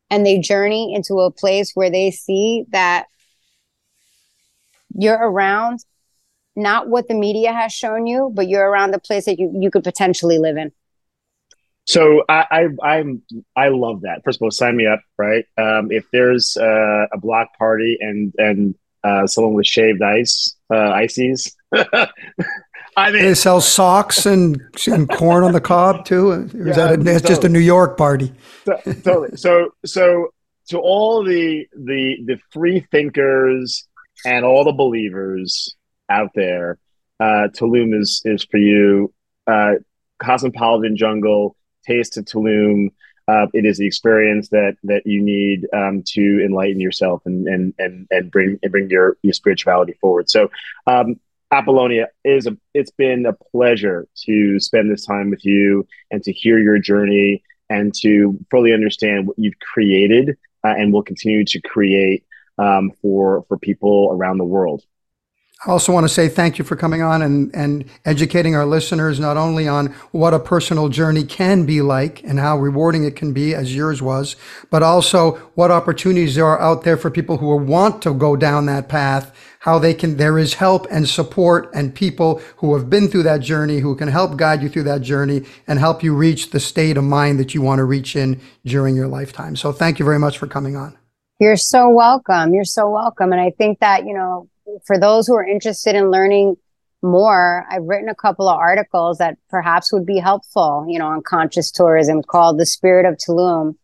and 0.10 0.26
they 0.26 0.40
journey 0.40 0.94
into 0.94 1.20
a 1.20 1.32
place 1.32 1.72
where 1.74 1.90
they 1.90 2.12
see 2.12 2.66
that 2.72 3.06
you're 4.94 5.18
around 5.18 5.80
not 6.56 6.88
what 6.88 7.08
the 7.08 7.14
media 7.14 7.54
has 7.54 7.72
shown 7.72 8.08
you, 8.08 8.32
but 8.34 8.48
you're 8.48 8.68
around 8.68 8.92
the 8.92 9.00
place 9.00 9.26
that 9.26 9.40
you, 9.40 9.52
you 9.60 9.72
could 9.72 9.84
potentially 9.84 10.38
live 10.38 10.58
in. 10.58 10.72
So 11.86 12.24
I, 12.30 12.68
I 12.82 12.98
am 12.98 13.24
I 13.56 13.70
love 13.70 14.02
that. 14.02 14.22
First 14.24 14.38
of 14.38 14.44
all, 14.44 14.52
sign 14.52 14.78
me 14.78 14.86
up, 14.86 15.02
right? 15.18 15.46
Um, 15.58 15.92
if 15.92 16.06
there's 16.12 16.56
uh, 16.56 17.08
a 17.12 17.18
block 17.18 17.58
party 17.58 17.98
and 18.00 18.34
and 18.38 18.76
uh, 19.04 19.26
someone 19.26 19.54
with 19.54 19.66
shaved 19.66 20.02
ice, 20.02 20.56
uh, 20.72 20.92
ices, 20.92 21.56
I 22.98 23.12
mean, 23.12 23.24
they 23.24 23.34
sell 23.34 23.62
socks 23.62 24.26
and, 24.26 24.62
and 24.86 25.10
corn 25.10 25.44
on 25.44 25.54
the 25.54 25.62
cob 25.62 26.06
too. 26.06 26.30
Or 26.30 26.44
is 26.44 26.54
yeah, 26.54 26.74
that 26.74 26.94
a, 26.94 26.98
totally. 26.98 27.20
just 27.22 27.44
a 27.44 27.50
New 27.50 27.60
York 27.60 27.98
party? 27.98 28.32
totally. 28.66 29.36
So 29.38 29.74
so 29.86 30.34
to 30.68 30.80
all 30.80 31.24
the 31.24 31.68
the 31.74 32.18
the 32.26 32.40
free 32.52 32.86
thinkers 32.92 33.88
and 34.26 34.46
all 34.46 34.64
the 34.64 34.72
believers 34.72 35.76
out 36.12 36.32
there, 36.36 36.78
uh, 37.20 37.48
Tulum 37.56 38.00
is 38.00 38.22
is 38.26 38.44
for 38.44 38.58
you. 38.58 39.14
Uh, 39.48 39.74
Cosmopolitan 40.20 40.96
Jungle, 40.96 41.56
Taste 41.86 42.18
of 42.18 42.26
Tulum. 42.26 42.90
Uh, 43.28 43.48
it 43.54 43.66
is 43.66 43.78
the 43.78 43.86
experience 43.86 44.50
that 44.50 44.76
that 44.84 45.06
you 45.06 45.22
need 45.22 45.68
um, 45.74 46.04
to 46.06 46.44
enlighten 46.44 46.82
yourself 46.82 47.22
and 47.26 47.48
and 47.48 47.74
and 47.78 48.08
and 48.12 48.32
bring 48.32 48.60
and 48.62 48.72
bring 48.72 48.90
your 48.90 49.18
your 49.22 49.34
spirituality 49.34 49.94
forward. 50.02 50.30
So, 50.30 50.50
um, 50.88 51.20
Apollonia 51.52 52.08
is 52.24 52.48
a, 52.48 52.58
it's 52.74 52.92
been 52.92 53.26
a 53.26 53.34
pleasure 53.34 54.08
to 54.26 54.60
spend 54.60 54.90
this 54.90 55.06
time 55.06 55.30
with 55.30 55.46
you 55.46 55.86
and 56.10 56.24
to 56.24 56.32
hear 56.32 56.58
your 56.60 56.80
journey 56.80 57.44
and 57.70 57.94
to 58.02 58.38
fully 58.50 58.74
understand 58.74 59.28
what 59.28 59.38
you've 59.38 59.60
created 59.60 60.38
uh, 60.66 60.74
and 60.78 60.92
will 60.92 61.04
continue 61.04 61.46
to 61.46 61.62
create 61.62 62.26
um, 62.58 62.92
for 63.02 63.46
for 63.48 63.58
people 63.58 64.10
around 64.12 64.38
the 64.38 64.46
world. 64.46 64.84
I 65.64 65.70
also 65.70 65.94
want 65.94 66.06
to 66.06 66.10
say 66.10 66.28
thank 66.28 66.58
you 66.58 66.66
for 66.66 66.76
coming 66.76 67.04
on 67.04 67.22
and, 67.22 67.56
and 67.56 67.86
educating 68.04 68.56
our 68.56 68.66
listeners 68.66 69.20
not 69.20 69.38
only 69.38 69.68
on 69.68 69.88
what 70.12 70.34
a 70.34 70.40
personal 70.40 70.90
journey 70.90 71.24
can 71.24 71.68
be 71.68 71.84
like 71.84 72.24
and 72.24 72.40
how 72.40 72.58
rewarding 72.58 73.04
it 73.04 73.16
can 73.16 73.32
be, 73.32 73.54
as 73.54 73.76
yours 73.76 74.02
was, 74.02 74.36
but 74.72 74.82
also 74.82 75.34
what 75.54 75.70
opportunities 75.70 76.34
there 76.34 76.48
are 76.48 76.60
out 76.60 76.84
there 76.84 76.98
for 76.98 77.12
people 77.12 77.38
who 77.38 77.56
want 77.58 78.02
to 78.02 78.12
go 78.12 78.36
down 78.36 78.66
that 78.66 78.90
path, 78.90 79.36
how 79.60 79.78
they 79.78 79.94
can, 79.94 80.18
there 80.18 80.40
is 80.40 80.56
help 80.56 80.88
and 80.90 81.08
support 81.08 81.70
and 81.76 81.94
people 81.94 82.42
who 82.58 82.76
have 82.76 82.90
been 82.90 83.08
through 83.08 83.24
that 83.24 83.42
journey 83.42 83.78
who 83.78 83.96
can 83.96 84.08
help 84.08 84.38
guide 84.38 84.64
you 84.64 84.70
through 84.70 84.82
that 84.82 85.04
journey 85.04 85.44
and 85.68 85.78
help 85.78 86.02
you 86.02 86.16
reach 86.16 86.50
the 86.50 86.60
state 86.60 86.98
of 86.98 87.04
mind 87.04 87.40
that 87.40 87.54
you 87.54 87.62
want 87.62 87.78
to 87.78 87.84
reach 87.84 88.16
in 88.16 88.42
during 88.66 88.96
your 88.96 89.08
lifetime. 89.08 89.56
So 89.56 89.72
thank 89.72 90.00
you 90.00 90.06
very 90.06 90.18
much 90.18 90.40
for 90.40 90.48
coming 90.48 90.76
on. 90.76 90.98
You're 91.40 91.56
so 91.56 91.88
welcome. 91.90 92.56
You're 92.56 92.66
so 92.66 92.90
welcome. 92.90 93.32
And 93.32 93.42
I 93.42 93.52
think 93.52 93.80
that, 93.80 94.08
you 94.08 94.16
know, 94.16 94.48
for 94.86 94.98
those 94.98 95.28
who 95.28 95.36
are 95.36 95.46
interested 95.46 95.96
in 95.96 96.12
learning 96.12 96.56
more, 97.02 97.66
I've 97.70 97.84
written 97.84 98.10
a 98.10 98.16
couple 98.16 98.48
of 98.48 98.58
articles 98.58 99.18
that 99.18 99.38
perhaps 99.50 99.92
would 99.92 100.06
be 100.06 100.20
helpful, 100.20 100.86
you 100.88 101.00
know, 101.00 101.08
on 101.08 101.24
conscious 101.24 101.72
tourism 101.72 102.22
called 102.22 102.60
The 102.60 102.66
Spirit 102.66 103.06
of 103.06 103.18
Tulum 103.18 103.76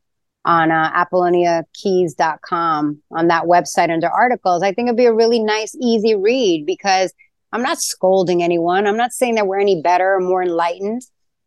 on 0.46 0.72
uh, 0.72 0.92
apolloniakeys.com 0.94 3.02
on 3.12 3.28
that 3.28 3.44
website 3.44 3.92
under 3.92 4.08
articles. 4.08 4.64
I 4.64 4.72
think 4.72 4.88
it'd 4.88 4.98
be 4.98 5.06
a 5.06 5.14
really 5.14 5.40
nice, 5.40 5.76
easy 5.82 6.16
read 6.16 6.66
because 6.66 7.14
I'm 7.52 7.64
not 7.64 7.82
scolding 7.82 8.44
anyone. 8.44 8.88
I'm 8.88 8.98
not 8.98 9.12
saying 9.12 9.36
that 9.36 9.48
we're 9.48 9.60
any 9.60 9.82
better 9.82 10.16
or 10.16 10.22
more 10.22 10.44
enlightened. 10.44 11.02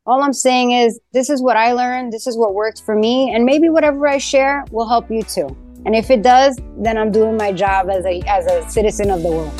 All 0.07 0.23
I'm 0.23 0.33
saying 0.33 0.73
is 0.73 1.01
this 1.13 1.31
is 1.31 1.43
what 1.43 1.57
I 1.57 1.73
learned. 1.73 2.13
This 2.13 2.27
is 2.27 2.37
what 2.37 2.55
worked 2.55 2.83
for 2.83 2.95
me. 2.95 3.33
And 3.35 3.45
maybe 3.45 3.69
whatever 3.69 4.07
I 4.07 4.19
share 4.19 4.65
will 4.71 4.89
help 4.89 5.11
you 5.11 5.23
too. 5.23 5.57
And 5.87 5.95
if 5.95 6.11
it 6.11 6.23
does, 6.23 6.59
then 6.77 6.99
I'm 6.99 7.11
doing 7.11 7.37
my 7.37 7.53
job 7.53 7.89
as 7.91 8.05
a, 8.05 8.21
as 8.27 8.47
a 8.47 8.69
citizen 8.69 9.11
of 9.11 9.23
the 9.23 9.29
world. 9.29 9.53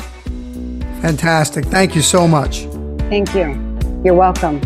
Fantastic. 1.01 1.65
Thank 1.65 1.95
you 1.95 2.01
so 2.01 2.27
much. 2.27 2.65
Thank 3.09 3.33
you. 3.33 3.57
You're 4.03 4.13
welcome. 4.13 4.59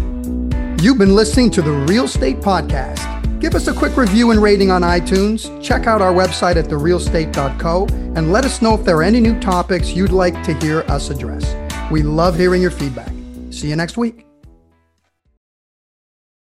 You've 0.82 0.98
been 0.98 1.16
listening 1.16 1.50
to 1.52 1.62
the 1.62 1.72
Real 1.72 2.06
Estate 2.06 2.38
Podcast. 2.38 3.16
Give 3.40 3.56
us 3.56 3.68
a 3.68 3.74
quick 3.74 3.96
review 3.96 4.32
and 4.32 4.42
rating 4.42 4.72
on 4.72 4.82
iTunes. 4.82 5.62
Check 5.64 5.88
out 5.88 6.02
our 6.02 6.14
website 6.14 6.58
at 6.58 6.66
therealestate.co 6.66 7.88
and 8.16 8.32
let 8.32 8.46
us 8.46 8.62
know 8.62 8.76
if 8.76 8.84
there 8.84 8.98
are 8.98 9.04
any 9.04 9.20
new 9.20 9.40
topics 9.40 9.92
you'd 9.92 10.12
like 10.12 10.42
to 10.44 10.54
hear 10.56 10.82
us 10.88 11.10
address. 11.10 11.56
We 11.92 12.02
love 12.04 12.38
hearing 12.38 12.62
your 12.62 12.72
feedback. 12.72 13.12
See 13.52 13.70
you 13.70 13.76
next 13.76 13.98
week. 13.98 14.26